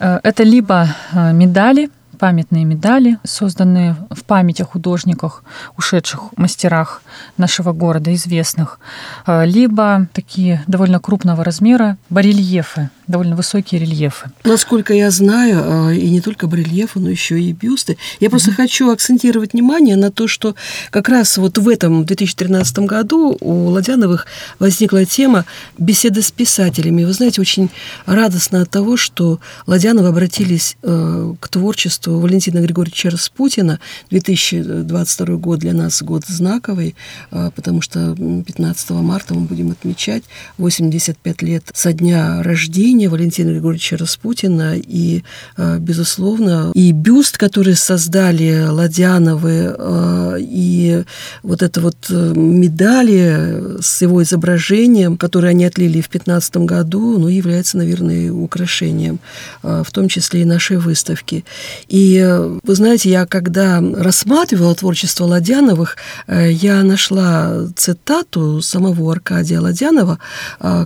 Э, 0.00 0.20
это 0.22 0.42
либо 0.42 0.88
медали, 1.32 1.90
памятные 2.18 2.64
медали, 2.64 3.18
созданные 3.24 3.96
в 4.10 4.24
память 4.24 4.60
о 4.60 4.64
художниках, 4.64 5.42
ушедших 5.76 6.36
мастерах 6.36 7.02
нашего 7.36 7.72
города, 7.72 8.12
известных, 8.14 8.78
либо 9.26 10.08
такие 10.12 10.62
довольно 10.66 11.00
крупного 11.00 11.44
размера 11.44 11.96
барельефы, 12.10 12.90
довольно 13.08 13.34
высокие 13.34 13.80
рельефы. 13.80 14.30
Насколько 14.44 14.92
я 14.92 15.10
знаю, 15.10 15.90
э, 15.90 15.96
и 15.96 16.10
не 16.10 16.20
только 16.20 16.46
барельефы, 16.46 17.00
но 17.00 17.08
еще 17.08 17.40
и 17.40 17.52
бюсты. 17.52 17.96
Я 18.20 18.30
просто 18.30 18.50
mm-hmm. 18.50 18.54
хочу 18.54 18.90
акцентировать 18.90 19.54
внимание 19.54 19.96
на 19.96 20.10
то, 20.10 20.28
что 20.28 20.54
как 20.90 21.08
раз 21.08 21.38
вот 21.38 21.58
в 21.58 21.68
этом 21.68 22.04
2013 22.04 22.80
году 22.80 23.36
у 23.40 23.68
Ладяновых 23.68 24.26
возникла 24.58 25.04
тема 25.04 25.46
беседы 25.78 26.22
с 26.22 26.30
писателями. 26.30 27.04
Вы 27.04 27.12
знаете, 27.12 27.40
очень 27.40 27.70
радостно 28.06 28.62
от 28.62 28.70
того, 28.70 28.96
что 28.96 29.40
Ладяновы 29.66 30.08
обратились 30.08 30.76
э, 30.82 31.34
к 31.40 31.48
творчеству 31.48 32.07
Валентина 32.16 32.60
Григорьевича 32.60 33.10
Распутина. 33.10 33.80
2022 34.10 35.36
год 35.36 35.60
для 35.60 35.72
нас 35.72 36.02
год 36.02 36.24
знаковый, 36.26 36.94
э, 37.30 37.50
потому 37.54 37.80
что 37.80 38.14
15 38.16 38.90
марта 38.90 39.34
мы 39.34 39.42
будем 39.42 39.70
отмечать 39.70 40.24
85 40.58 41.42
лет 41.42 41.64
со 41.74 41.92
дня 41.92 42.42
рождения 42.42 43.08
Валентина 43.08 43.50
Григорьевича 43.50 43.96
Распутина 43.96 44.76
и, 44.76 45.22
э, 45.56 45.78
безусловно, 45.78 46.72
и 46.74 46.92
бюст, 46.92 47.36
который 47.38 47.74
создали 47.74 48.66
Ладяновы, 48.68 49.74
э, 49.78 50.38
и 50.40 51.04
вот 51.42 51.62
это 51.62 51.80
вот 51.80 51.96
э, 52.10 52.32
медали 52.34 53.80
с 53.80 54.02
его 54.02 54.22
изображением, 54.22 55.16
которые 55.16 55.50
они 55.50 55.64
отлили 55.64 56.00
в 56.00 56.08
2015 56.10 56.56
году, 56.66 57.18
ну, 57.18 57.28
является, 57.28 57.76
наверное, 57.76 58.32
украшением, 58.32 59.18
в 59.62 59.90
том 59.92 60.08
числе 60.08 60.42
и 60.42 60.44
нашей 60.44 60.76
выставки. 60.76 61.44
И 61.88 61.97
вы 62.62 62.74
знаете, 62.74 63.10
я 63.10 63.26
когда 63.26 63.80
рассматривала 63.80 64.74
творчество 64.74 65.24
Ладяновых, 65.24 65.96
я 66.26 66.82
нашла 66.82 67.66
цитату 67.76 68.60
самого 68.62 69.10
Аркадия 69.12 69.60
Ладянова, 69.60 70.18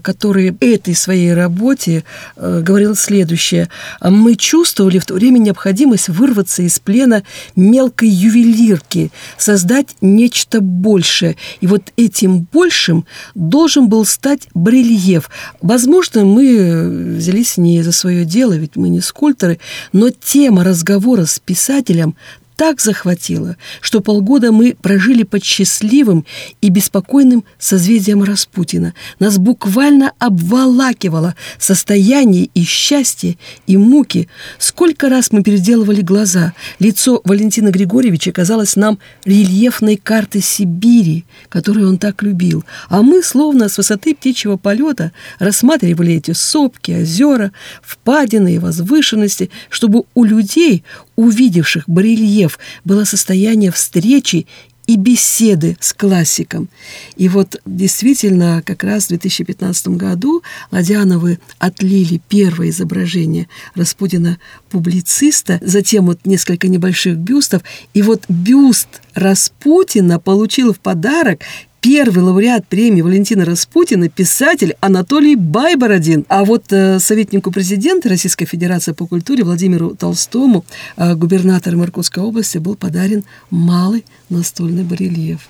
который 0.02 0.56
этой 0.60 0.94
своей 0.94 1.34
работе 1.34 2.04
э, 2.36 2.60
говорил 2.62 2.94
следующее. 2.94 3.68
«Мы 4.00 4.36
чувствовали 4.36 4.98
в 4.98 5.06
то 5.06 5.14
время 5.14 5.38
необходимость 5.38 6.08
вырваться 6.08 6.62
из 6.62 6.78
плена 6.78 7.22
мелкой 7.56 8.08
ювелирки, 8.08 9.10
создать 9.38 9.88
нечто 10.00 10.60
большее. 10.60 11.36
И 11.60 11.66
вот 11.66 11.92
этим 11.96 12.46
большим 12.52 13.04
должен 13.34 13.88
был 13.88 14.04
стать 14.04 14.48
барельеф. 14.54 15.30
Возможно, 15.60 16.24
мы 16.24 17.16
взялись 17.16 17.56
не 17.56 17.82
за 17.82 17.92
свое 17.92 18.24
дело, 18.24 18.52
ведь 18.54 18.76
мы 18.76 18.88
не 18.88 19.00
скульпторы, 19.00 19.58
но 19.92 20.10
тема 20.10 20.64
разговора 20.64 21.01
с 21.26 21.38
писателем 21.38 22.14
так 22.62 22.80
захватило, 22.80 23.56
что 23.80 24.00
полгода 24.00 24.52
мы 24.52 24.76
прожили 24.80 25.24
под 25.24 25.42
счастливым 25.42 26.24
и 26.60 26.68
беспокойным 26.68 27.42
созвездием 27.58 28.22
Распутина. 28.22 28.94
Нас 29.18 29.38
буквально 29.38 30.12
обволакивало 30.20 31.34
состояние 31.58 32.50
и 32.54 32.62
счастье, 32.62 33.36
и 33.66 33.76
муки. 33.76 34.28
Сколько 34.58 35.08
раз 35.08 35.32
мы 35.32 35.42
переделывали 35.42 36.02
глаза. 36.02 36.52
Лицо 36.78 37.20
Валентина 37.24 37.70
Григорьевича 37.70 38.30
казалось 38.30 38.76
нам 38.76 39.00
рельефной 39.24 39.96
картой 39.96 40.40
Сибири, 40.40 41.24
которую 41.48 41.88
он 41.88 41.98
так 41.98 42.22
любил. 42.22 42.64
А 42.88 43.02
мы, 43.02 43.24
словно 43.24 43.68
с 43.68 43.76
высоты 43.76 44.14
птичьего 44.14 44.56
полета, 44.56 45.10
рассматривали 45.40 46.14
эти 46.14 46.30
сопки, 46.30 46.92
озера, 46.92 47.50
впадины 47.82 48.54
и 48.54 48.58
возвышенности, 48.60 49.50
чтобы 49.68 50.04
у 50.14 50.22
людей, 50.22 50.84
увидевших 51.16 51.84
барельеф, 51.88 52.58
было 52.84 53.04
состояние 53.04 53.70
встречи 53.70 54.46
и 54.86 54.96
беседы 54.96 55.76
с 55.80 55.92
классиком. 55.92 56.68
И 57.16 57.28
вот 57.28 57.60
действительно, 57.64 58.62
как 58.64 58.82
раз 58.82 59.04
в 59.04 59.08
2015 59.08 59.88
году 59.88 60.42
Ладяновы 60.70 61.38
отлили 61.58 62.20
первое 62.28 62.70
изображение 62.70 63.48
Распутина-публициста, 63.74 65.60
затем 65.62 66.06
вот 66.06 66.20
несколько 66.24 66.68
небольших 66.68 67.16
бюстов. 67.16 67.62
И 67.94 68.02
вот 68.02 68.24
бюст 68.28 68.88
Распутина 69.14 70.18
получил 70.18 70.72
в 70.72 70.80
подарок 70.80 71.40
первый 71.82 72.22
лауреат 72.22 72.66
премии 72.68 73.02
Валентина 73.02 73.44
Распутина, 73.44 74.08
писатель 74.08 74.76
Анатолий 74.80 75.34
Байбородин. 75.34 76.24
А 76.28 76.44
вот 76.44 76.72
э, 76.72 77.00
советнику 77.00 77.50
президента 77.50 78.08
Российской 78.08 78.46
Федерации 78.46 78.92
по 78.92 79.06
культуре 79.06 79.42
Владимиру 79.42 79.96
Толстому, 79.96 80.64
э, 80.96 81.14
губернатором 81.14 81.82
Иркутской 81.82 82.22
области, 82.22 82.58
был 82.58 82.76
подарен 82.76 83.24
малый 83.50 84.04
настольный 84.30 84.84
барельеф 84.84 85.48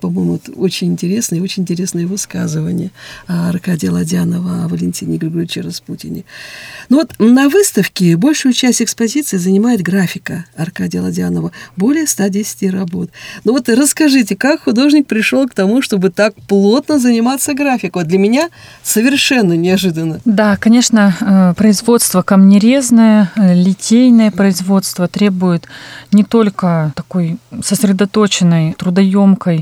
по-моему, 0.00 0.40
очень 0.56 0.88
интересное 0.88 1.38
и 1.38 1.42
очень 1.42 1.62
интересное 1.62 2.06
высказывание 2.06 2.90
Аркадия 3.26 3.90
Ладянова 3.90 4.64
о 4.64 4.68
Валентине 4.68 5.16
Григорьевиче 5.16 5.60
Распутине. 5.60 6.24
Ну 6.88 6.98
вот 6.98 7.12
на 7.18 7.48
выставке 7.48 8.16
большую 8.16 8.52
часть 8.52 8.82
экспозиции 8.82 9.36
занимает 9.36 9.82
графика 9.82 10.46
Аркадия 10.56 11.02
Ладянова, 11.02 11.52
более 11.76 12.06
110 12.06 12.70
работ. 12.70 13.10
Ну 13.44 13.52
вот 13.52 13.68
расскажите, 13.68 14.36
как 14.36 14.62
художник 14.64 15.06
пришел 15.06 15.48
к 15.48 15.54
тому, 15.54 15.82
чтобы 15.82 16.10
так 16.10 16.34
плотно 16.48 16.98
заниматься 16.98 17.54
графикой? 17.54 18.02
Вот 18.02 18.08
для 18.08 18.18
меня 18.18 18.48
совершенно 18.82 19.54
неожиданно. 19.54 20.20
Да, 20.24 20.56
конечно, 20.56 21.16
э, 21.20 21.54
производство 21.56 22.22
камнерезное, 22.22 23.30
э, 23.36 23.54
литейное 23.54 24.30
производство 24.30 25.08
требует 25.08 25.66
не 26.12 26.24
только 26.24 26.92
такой 26.94 27.38
сосредоточенной, 27.62 28.74
трудоемкой 28.74 29.61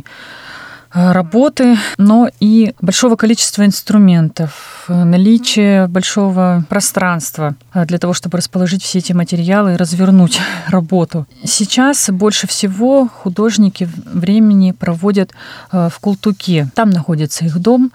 Э, 0.92 1.12
работы, 1.12 1.76
но 1.98 2.28
и 2.40 2.74
большого 2.80 3.14
количества 3.14 3.64
инструментов, 3.64 4.86
э, 4.88 5.04
наличие 5.04 5.86
большого 5.86 6.64
пространства 6.68 7.54
э, 7.72 7.86
для 7.86 7.98
того, 7.98 8.12
чтобы 8.12 8.38
расположить 8.38 8.82
все 8.82 8.98
эти 8.98 9.12
материалы 9.12 9.74
и 9.74 9.76
развернуть 9.76 10.40
работу. 10.66 11.26
Сейчас 11.44 12.10
больше 12.10 12.48
всего 12.48 13.06
художники 13.06 13.88
времени 14.04 14.72
проводят 14.72 15.30
в 15.70 15.92
Култуке. 16.00 16.68
Там 16.74 16.90
находится 16.90 17.44
их 17.44 17.60
дом. 17.60 17.92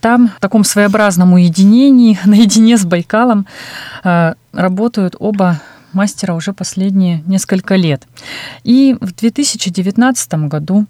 Там 0.00 0.32
в 0.36 0.40
таком 0.40 0.64
своеобразном 0.64 1.34
уединении, 1.34 2.18
наедине 2.24 2.76
с 2.76 2.84
Байкалом, 2.84 3.46
работают 4.52 5.14
оба 5.20 5.60
мастера 5.92 6.34
уже 6.34 6.52
последние 6.52 7.22
несколько 7.26 7.76
лет. 7.76 8.02
И 8.64 8.96
в 9.00 9.14
2019 9.14 10.34
году 10.48 10.86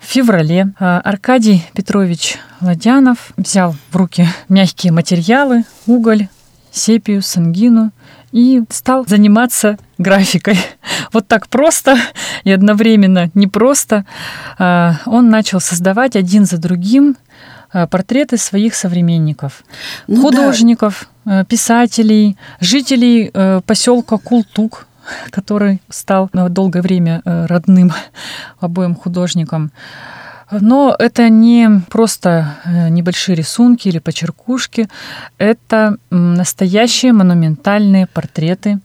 в 0.00 0.04
феврале 0.06 0.72
Аркадий 0.78 1.64
Петрович 1.74 2.38
Ладянов 2.60 3.32
взял 3.36 3.74
в 3.90 3.96
руки 3.96 4.26
мягкие 4.48 4.92
материалы, 4.92 5.64
уголь, 5.86 6.28
сепию, 6.72 7.22
сангину 7.22 7.92
и 8.32 8.62
стал 8.70 9.06
заниматься 9.06 9.78
графикой. 9.98 10.58
Вот 11.12 11.26
так 11.26 11.48
просто 11.48 11.96
и 12.44 12.52
одновременно 12.52 13.30
непросто 13.34 14.04
он 14.58 15.28
начал 15.28 15.60
создавать 15.60 16.14
один 16.14 16.46
за 16.46 16.58
другим 16.58 17.16
Э, 17.72 17.86
портреты 17.86 18.36
своих 18.36 18.74
современников, 18.74 19.62
ну, 20.08 20.22
художников, 20.22 21.08
да. 21.24 21.44
Писателей, 21.44 22.36
жителей 22.58 23.30
э, 23.32 23.60
поселка 23.64 24.18
Култук, 24.18 24.88
который 25.30 25.80
стал 25.88 26.30
на 26.32 26.48
долгое 26.48 26.82
время 26.82 27.22
родным 27.24 27.92
обоим 28.60 28.94
художникам. 28.94 29.72
Но 30.50 30.96
это 30.98 31.28
не 31.28 31.80
просто 31.90 32.56
небольшие 32.90 33.36
рисунки 33.36 33.86
или 33.86 34.00
почеркушки, 34.00 34.88
это 35.38 35.96
настоящие 36.10 37.12
монументальные 37.12 38.08
портреты, 38.08 38.80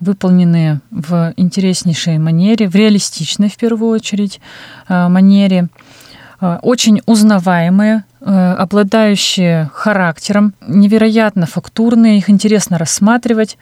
выполненные 0.00 0.80
в 0.90 1.34
интереснейшей 1.36 2.16
манере, 2.16 2.66
в 2.66 2.74
реалистичной 2.74 3.50
в 3.50 3.56
первую 3.58 3.90
очередь 3.90 4.40
манере, 4.88 5.68
очень 6.40 7.02
узнаваемые, 7.04 8.04
Э, 8.04 8.11
обладающие 8.30 9.70
характером, 9.74 10.54
невероятно 10.66 11.46
фактурные, 11.46 12.18
их 12.18 12.30
интересно 12.30 12.78
рассматривать. 12.78 13.58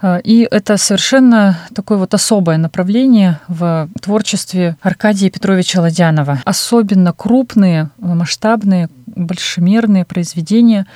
Э, 0.00 0.20
и 0.22 0.46
это 0.50 0.76
совершенно 0.76 1.58
такое 1.74 1.98
вот 1.98 2.14
особое 2.14 2.56
направление 2.58 3.40
в 3.48 3.88
творчестве 4.00 4.76
Аркадия 4.80 5.30
Петровича 5.30 5.80
Ладянова. 5.80 6.40
Особенно 6.44 7.12
крупные, 7.12 7.90
масштабные, 7.98 8.88
большемерные 9.06 10.04
произведения 10.04 10.86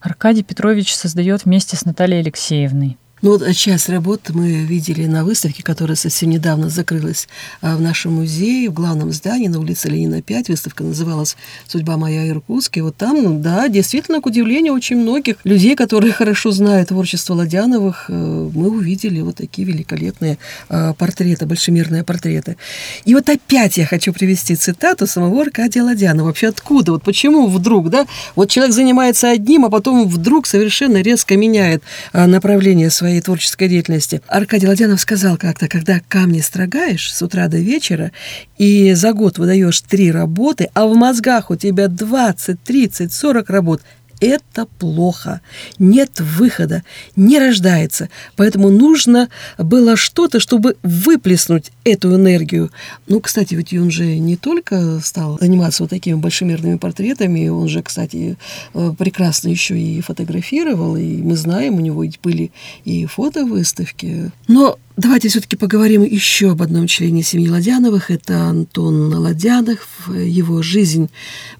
Аркадий 0.00 0.42
Петрович 0.42 0.94
создает 0.94 1.44
вместе 1.44 1.76
с 1.76 1.84
Натальей 1.84 2.20
Алексеевной. 2.20 2.96
Ну 3.22 3.32
вот 3.32 3.54
часть 3.54 3.90
работ 3.90 4.30
мы 4.30 4.50
видели 4.64 5.04
на 5.04 5.24
выставке, 5.24 5.62
которая 5.62 5.94
совсем 5.94 6.30
недавно 6.30 6.70
закрылась 6.70 7.28
а, 7.60 7.76
в 7.76 7.80
нашем 7.82 8.14
музее, 8.14 8.70
в 8.70 8.72
главном 8.72 9.12
здании 9.12 9.48
на 9.48 9.60
улице 9.60 9.88
Ленина 9.90 10.22
5. 10.22 10.48
Выставка 10.48 10.84
называлась 10.84 11.36
«Судьба 11.68 11.98
моя 11.98 12.26
Иркутск». 12.30 12.78
И 12.78 12.80
вот 12.80 12.96
там, 12.96 13.22
ну 13.22 13.38
да, 13.38 13.68
действительно, 13.68 14.22
к 14.22 14.26
удивлению 14.26 14.72
очень 14.72 14.96
многих 14.96 15.36
людей, 15.44 15.76
которые 15.76 16.12
хорошо 16.14 16.50
знают 16.50 16.88
творчество 16.88 17.34
Ладяновых, 17.34 18.06
э, 18.08 18.12
мы 18.54 18.70
увидели 18.70 19.20
вот 19.20 19.36
такие 19.36 19.68
великолепные 19.68 20.38
портреты, 20.68 21.44
большемирные 21.44 22.04
портреты. 22.04 22.56
И 23.04 23.14
вот 23.14 23.28
опять 23.28 23.76
я 23.76 23.84
хочу 23.84 24.14
привести 24.14 24.56
цитату 24.56 25.06
самого 25.06 25.42
Аркадия 25.42 25.82
Ладянова. 25.82 26.28
Вообще 26.28 26.48
откуда? 26.48 26.92
Вот 26.92 27.02
почему 27.02 27.48
вдруг, 27.48 27.90
да? 27.90 28.06
Вот 28.34 28.48
человек 28.48 28.74
занимается 28.74 29.28
одним, 29.28 29.66
а 29.66 29.70
потом 29.70 30.08
вдруг 30.08 30.46
совершенно 30.46 31.02
резко 31.02 31.36
меняет 31.36 31.82
направление 32.12 32.88
своей 32.88 33.09
своей 33.10 33.20
творческой 33.20 33.68
деятельности. 33.68 34.22
Аркадий 34.28 34.68
Ладянов 34.68 35.00
сказал 35.00 35.36
как-то, 35.36 35.66
когда 35.66 36.00
камни 36.08 36.40
строгаешь 36.40 37.12
с 37.12 37.20
утра 37.22 37.48
до 37.48 37.58
вечера, 37.58 38.12
и 38.56 38.92
за 38.94 39.12
год 39.12 39.38
выдаешь 39.38 39.80
три 39.80 40.12
работы, 40.12 40.70
а 40.74 40.86
в 40.86 40.94
мозгах 40.94 41.50
у 41.50 41.56
тебя 41.56 41.88
20, 41.88 42.62
30, 42.62 43.12
40 43.12 43.50
работ– 43.50 43.82
это 44.20 44.66
плохо. 44.78 45.40
Нет 45.78 46.20
выхода, 46.20 46.82
не 47.16 47.38
рождается. 47.38 48.08
Поэтому 48.36 48.70
нужно 48.70 49.28
было 49.58 49.96
что-то, 49.96 50.40
чтобы 50.40 50.76
выплеснуть 50.82 51.72
эту 51.84 52.14
энергию. 52.14 52.70
Ну, 53.08 53.20
кстати, 53.20 53.54
ведь 53.54 53.72
он 53.72 53.90
же 53.90 54.18
не 54.18 54.36
только 54.36 55.00
стал 55.00 55.38
заниматься 55.40 55.82
вот 55.82 55.90
такими 55.90 56.14
большемерными 56.14 56.76
портретами, 56.76 57.48
он 57.48 57.68
же, 57.68 57.82
кстати, 57.82 58.36
э, 58.74 58.92
прекрасно 58.98 59.48
еще 59.48 59.78
и 59.78 60.00
фотографировал, 60.00 60.96
и 60.96 61.16
мы 61.16 61.36
знаем, 61.36 61.76
у 61.76 61.80
него 61.80 62.04
были 62.22 62.52
и 62.84 63.06
фотовыставки. 63.06 64.30
Но 64.48 64.78
Давайте 65.00 65.30
все-таки 65.30 65.56
поговорим 65.56 66.02
еще 66.02 66.50
об 66.50 66.60
одном 66.60 66.86
члене 66.86 67.22
семьи 67.22 67.48
Ладяновых. 67.48 68.10
Это 68.10 68.42
Антон 68.42 69.14
Ладянов. 69.14 69.88
Его 70.08 70.60
жизнь 70.60 71.08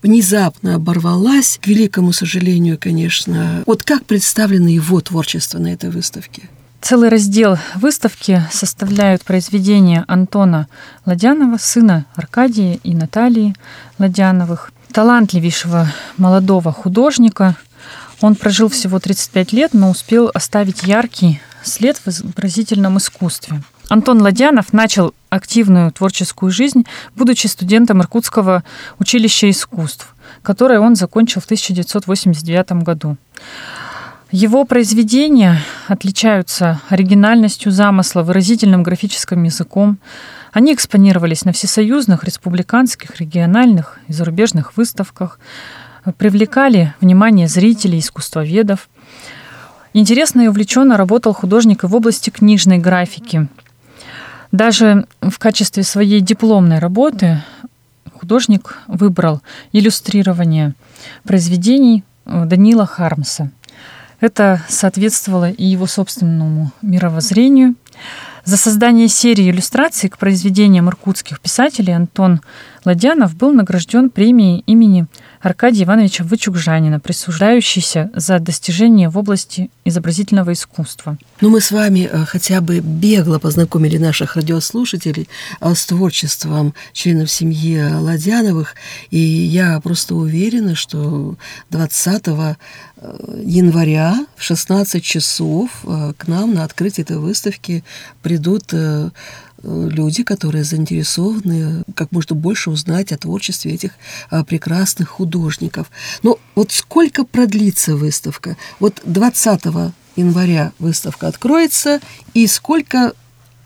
внезапно 0.02 0.74
оборвалась, 0.74 1.58
к 1.58 1.66
великому 1.66 2.12
сожалению, 2.12 2.76
конечно. 2.78 3.62
Вот 3.64 3.82
как 3.82 4.04
представлено 4.04 4.68
его 4.68 5.00
творчество 5.00 5.58
на 5.58 5.72
этой 5.72 5.88
выставке? 5.88 6.50
Целый 6.82 7.08
раздел 7.08 7.56
выставки 7.76 8.42
составляют 8.52 9.24
произведения 9.24 10.04
Антона 10.06 10.68
Ладянова, 11.06 11.56
сына 11.56 12.04
Аркадия 12.16 12.78
и 12.84 12.94
Натальи 12.94 13.54
Ладяновых, 13.98 14.70
талантливейшего 14.92 15.88
молодого 16.18 16.72
художника. 16.72 17.56
Он 18.20 18.34
прожил 18.34 18.68
всего 18.68 18.98
35 18.98 19.52
лет, 19.52 19.74
но 19.74 19.90
успел 19.90 20.30
оставить 20.34 20.82
яркий 20.82 21.40
след 21.62 21.96
в 21.98 22.08
изобразительном 22.08 22.98
искусстве. 22.98 23.62
Антон 23.88 24.22
Ладянов 24.22 24.72
начал 24.72 25.14
активную 25.30 25.90
творческую 25.90 26.52
жизнь, 26.52 26.84
будучи 27.16 27.46
студентом 27.46 28.00
Иркутского 28.02 28.62
училища 28.98 29.50
искусств, 29.50 30.14
которое 30.42 30.80
он 30.80 30.94
закончил 30.96 31.40
в 31.40 31.44
1989 31.46 32.84
году. 32.84 33.16
Его 34.30 34.64
произведения 34.64 35.60
отличаются 35.88 36.80
оригинальностью 36.88 37.72
замысла, 37.72 38.22
выразительным 38.22 38.84
графическим 38.84 39.42
языком. 39.42 39.98
Они 40.52 40.72
экспонировались 40.72 41.44
на 41.44 41.52
всесоюзных, 41.52 42.22
республиканских, 42.22 43.18
региональных 43.18 43.98
и 44.06 44.12
зарубежных 44.12 44.76
выставках, 44.76 45.40
привлекали 46.16 46.94
внимание 47.00 47.48
зрителей, 47.48 47.98
искусствоведов– 47.98 48.88
Интересно 49.92 50.42
и 50.42 50.46
увлеченно 50.46 50.96
работал 50.96 51.32
художник 51.32 51.82
и 51.82 51.86
в 51.86 51.94
области 51.96 52.30
книжной 52.30 52.78
графики. 52.78 53.48
Даже 54.52 55.06
в 55.20 55.38
качестве 55.38 55.82
своей 55.82 56.20
дипломной 56.20 56.78
работы 56.78 57.42
художник 58.14 58.78
выбрал 58.86 59.42
иллюстрирование 59.72 60.74
произведений 61.24 62.04
э, 62.24 62.44
Данила 62.44 62.86
Хармса. 62.86 63.50
Это 64.20 64.62
соответствовало 64.68 65.50
и 65.50 65.64
его 65.64 65.86
собственному 65.86 66.72
мировоззрению. 66.82 67.74
За 68.44 68.56
создание 68.56 69.08
серии 69.08 69.50
иллюстраций 69.50 70.08
к 70.08 70.18
произведениям 70.18 70.88
иркутских 70.88 71.40
писателей 71.40 71.94
Антон 71.94 72.42
Ладянов 72.84 73.34
был 73.36 73.52
награжден 73.52 74.10
премией 74.10 74.62
имени 74.66 75.06
Аркадия 75.40 75.84
Ивановича 75.84 76.22
Вычугжанина, 76.22 77.00
присуждающийся 77.00 78.10
за 78.14 78.38
достижения 78.40 79.08
в 79.08 79.16
области 79.16 79.70
изобразительного 79.86 80.52
искусства. 80.52 81.16
Ну, 81.40 81.48
мы 81.48 81.62
с 81.62 81.70
вами 81.70 82.10
э, 82.12 82.26
хотя 82.26 82.60
бы 82.60 82.80
бегло 82.80 83.38
познакомили 83.38 83.96
наших 83.96 84.36
радиослушателей 84.36 85.28
э, 85.62 85.74
с 85.74 85.86
творчеством 85.86 86.74
членов 86.92 87.30
семьи 87.30 87.80
Ладяновых, 87.80 88.74
и 89.10 89.18
я 89.18 89.80
просто 89.80 90.14
уверена, 90.14 90.74
что 90.74 91.36
20 91.70 92.28
э, 92.28 92.54
января 93.42 94.26
в 94.36 94.42
16 94.42 95.02
часов 95.02 95.70
к 95.82 96.28
нам 96.28 96.52
на 96.52 96.64
открытие 96.64 97.04
этой 97.04 97.16
выставки 97.16 97.82
придут 98.20 98.74
люди, 99.62 100.22
которые 100.22 100.64
заинтересованы 100.64 101.84
как 101.94 102.12
можно 102.12 102.34
больше 102.34 102.70
узнать 102.70 103.12
о 103.12 103.18
творчестве 103.18 103.72
этих 103.72 103.92
а, 104.30 104.44
прекрасных 104.44 105.08
художников. 105.08 105.90
Но 106.22 106.38
вот 106.54 106.72
сколько 106.72 107.24
продлится 107.24 107.96
выставка? 107.96 108.56
Вот 108.78 109.00
20 109.04 109.64
января 110.16 110.72
выставка 110.78 111.28
откроется, 111.28 112.00
и 112.34 112.46
сколько 112.46 113.12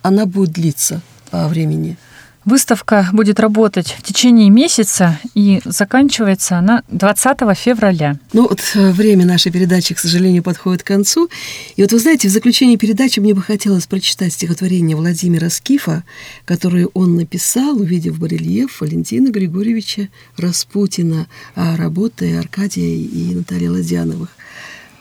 она 0.03 0.27
будет 0.27 0.51
длиться 0.51 1.01
по 1.31 1.49
времени? 1.49 1.97
Выставка 2.45 3.09
будет 3.13 3.41
работать 3.41 3.97
в 3.99 4.03
течение 4.03 4.51
месяца 4.51 5.19
и 5.35 5.63
заканчивается 5.65 6.59
она 6.59 6.83
20 6.89 7.39
февраля. 7.57 8.19
Ну 8.35 8.49
вот 8.49 8.61
э, 8.75 8.91
время 8.91 9.25
нашей 9.25 9.51
передачи, 9.51 9.95
к 9.95 9.99
сожалению, 9.99 10.43
подходит 10.43 10.83
к 10.83 10.87
концу. 10.87 11.31
И 11.77 11.83
вот 11.83 11.93
вы 11.93 11.99
знаете, 11.99 12.29
в 12.29 12.31
заключении 12.31 12.77
передачи 12.77 13.19
мне 13.19 13.33
бы 13.33 13.41
хотелось 13.41 13.87
прочитать 13.87 14.35
стихотворение 14.35 14.95
Владимира 14.95 15.49
Скифа, 15.49 16.05
которое 16.45 16.87
он 16.93 17.17
написал, 17.17 17.79
увидев 17.79 18.19
барельеф 18.19 18.83
Валентина 18.83 19.31
Григорьевича 19.31 20.09
Распутина, 20.37 21.27
а 21.55 21.77
работы 21.79 22.37
Аркадия 22.37 22.95
и 22.95 23.35
Натальи 23.35 23.69
Ладяновых. 23.69 24.29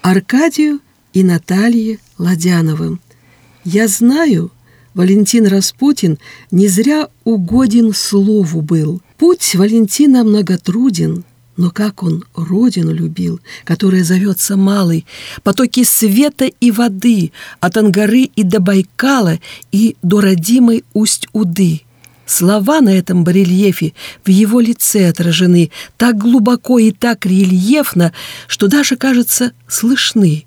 Аркадию 0.02 0.80
и 1.12 1.24
Наталье 1.24 2.00
Ладяновым. 2.18 3.02
Я 3.66 3.90
знаю, 3.90 4.52
Валентин 4.94 5.48
Распутин 5.48 6.20
не 6.52 6.68
зря 6.68 7.08
угоден 7.24 7.94
слову 7.94 8.62
был. 8.62 9.02
Путь 9.18 9.56
Валентина 9.56 10.24
многотруден, 10.24 11.24
Но 11.56 11.70
как 11.70 12.04
он 12.04 12.24
родину 12.36 12.92
любил, 12.92 13.40
которая 13.64 14.04
зовется 14.04 14.58
Малой, 14.58 15.06
потоки 15.44 15.84
света 15.84 16.46
и 16.46 16.72
воды 16.72 17.32
от 17.60 17.78
Ангары 17.78 18.24
и 18.36 18.44
до 18.44 18.60
Байкала 18.60 19.40
и 19.72 19.96
до 20.02 20.22
родимой 20.22 20.84
Усть-Уды. 20.94 21.82
Слова 22.26 22.82
на 22.82 22.90
этом 22.90 23.24
барельефе 23.24 23.94
в 24.24 24.30
его 24.30 24.60
лице 24.60 25.10
отражены 25.10 25.72
так 25.98 26.18
глубоко 26.18 26.80
и 26.80 26.92
так 26.92 27.26
рельефно, 27.26 28.14
что 28.48 28.68
даже, 28.68 28.96
кажется, 28.96 29.52
слышны. 29.68 30.46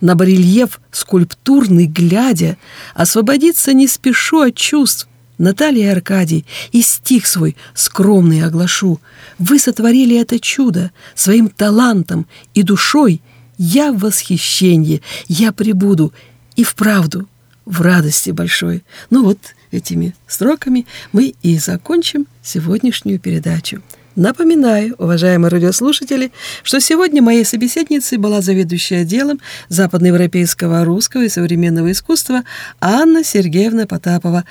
На 0.00 0.14
барельеф 0.14 0.80
скульптурный, 0.90 1.86
глядя, 1.86 2.56
освободиться 2.94 3.72
не 3.72 3.86
спешу 3.88 4.40
от 4.40 4.54
чувств, 4.54 5.08
Наталья 5.38 5.84
и 5.84 5.92
Аркадий, 5.92 6.46
и 6.72 6.82
стих 6.82 7.26
свой 7.26 7.56
скромный 7.74 8.42
оглашу. 8.44 9.00
Вы 9.38 9.58
сотворили 9.58 10.18
это 10.18 10.38
чудо 10.38 10.92
своим 11.14 11.48
талантом 11.48 12.26
и 12.54 12.62
душой. 12.62 13.20
Я 13.58 13.92
в 13.92 13.98
восхищении, 13.98 15.02
я 15.28 15.52
прибуду 15.52 16.12
и 16.56 16.64
вправду 16.64 17.28
в 17.66 17.80
радости 17.80 18.30
большой. 18.30 18.84
Ну 19.10 19.24
вот 19.24 19.38
этими 19.70 20.14
строками 20.26 20.86
мы 21.12 21.34
и 21.42 21.58
закончим 21.58 22.26
сегодняшнюю 22.42 23.18
передачу. 23.18 23.82
Напоминаю, 24.16 24.94
уважаемые 24.96 25.50
радиослушатели, 25.50 26.32
что 26.62 26.80
сегодня 26.80 27.20
моей 27.20 27.44
собеседницей 27.44 28.16
была 28.16 28.40
заведующая 28.40 29.02
отделом 29.02 29.40
западноевропейского, 29.68 30.86
русского 30.86 31.24
и 31.24 31.28
современного 31.28 31.92
искусства 31.92 32.42
Анна 32.80 33.22
Сергеевна 33.22 33.86
Потапова. 33.86 34.44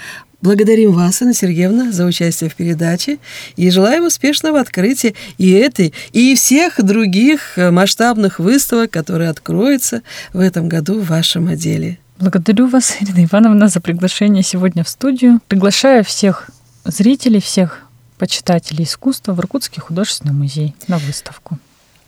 Благодарим 0.44 0.92
вас, 0.92 1.20
Анна 1.24 1.34
Сергеевна, 1.34 1.92
за 1.92 2.06
участие 2.06 2.52
в 2.52 2.56
передаче 2.56 3.18
и 3.56 3.72
желаем 3.72 4.06
успешного 4.06 4.60
открытия 4.60 5.16
и 5.40 5.50
этой, 5.50 5.96
и 6.12 6.36
всех 6.36 6.76
других 6.84 7.58
масштабных 7.58 8.38
выставок, 8.38 8.92
которые 8.92 9.32
откроются 9.32 10.04
в 10.32 10.42
этом 10.42 10.70
году 10.70 11.00
в 11.00 11.08
вашем 11.08 11.48
отделе. 11.48 11.98
Благодарю 12.20 12.68
вас, 12.68 12.98
Ирина 13.00 13.26
Ивановна, 13.26 13.68
за 13.68 13.82
приглашение 13.82 14.44
сегодня 14.44 14.84
в 14.84 14.90
студию. 14.90 15.40
Приглашаю 15.48 16.04
всех 16.04 16.52
зрителей, 16.86 17.42
всех 17.42 17.82
почитателей 18.18 18.86
искусства 18.86 19.34
в 19.34 19.40
Иркутский 19.40 19.82
художественный 19.82 20.34
музей 20.34 20.76
на 20.88 20.98
выставку. 20.98 21.58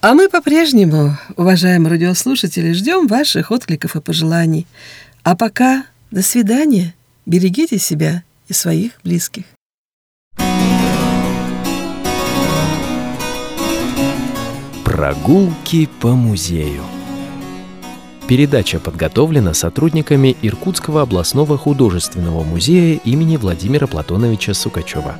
А 0.01 0.13
мы 0.13 0.29
по-прежнему, 0.29 1.17
уважаемые 1.35 1.91
радиослушатели, 1.91 2.71
ждем 2.73 3.07
ваших 3.07 3.51
откликов 3.51 3.95
и 3.95 4.01
пожеланий. 4.01 4.67
А 5.23 5.35
пока 5.35 5.85
до 6.11 6.21
свидания. 6.21 6.93
Берегите 7.25 7.77
себя 7.77 8.23
и 8.47 8.53
своих 8.53 8.93
близких. 9.03 9.43
Прогулки 14.85 15.89
по 15.99 16.15
музею. 16.15 16.83
Передача 18.27 18.79
подготовлена 18.79 19.53
сотрудниками 19.53 20.35
Иркутского 20.41 21.01
областного 21.01 21.57
художественного 21.57 22.43
музея 22.43 22.99
имени 23.03 23.37
Владимира 23.37 23.87
Платоновича 23.87 24.53
Сукачева. 24.53 25.17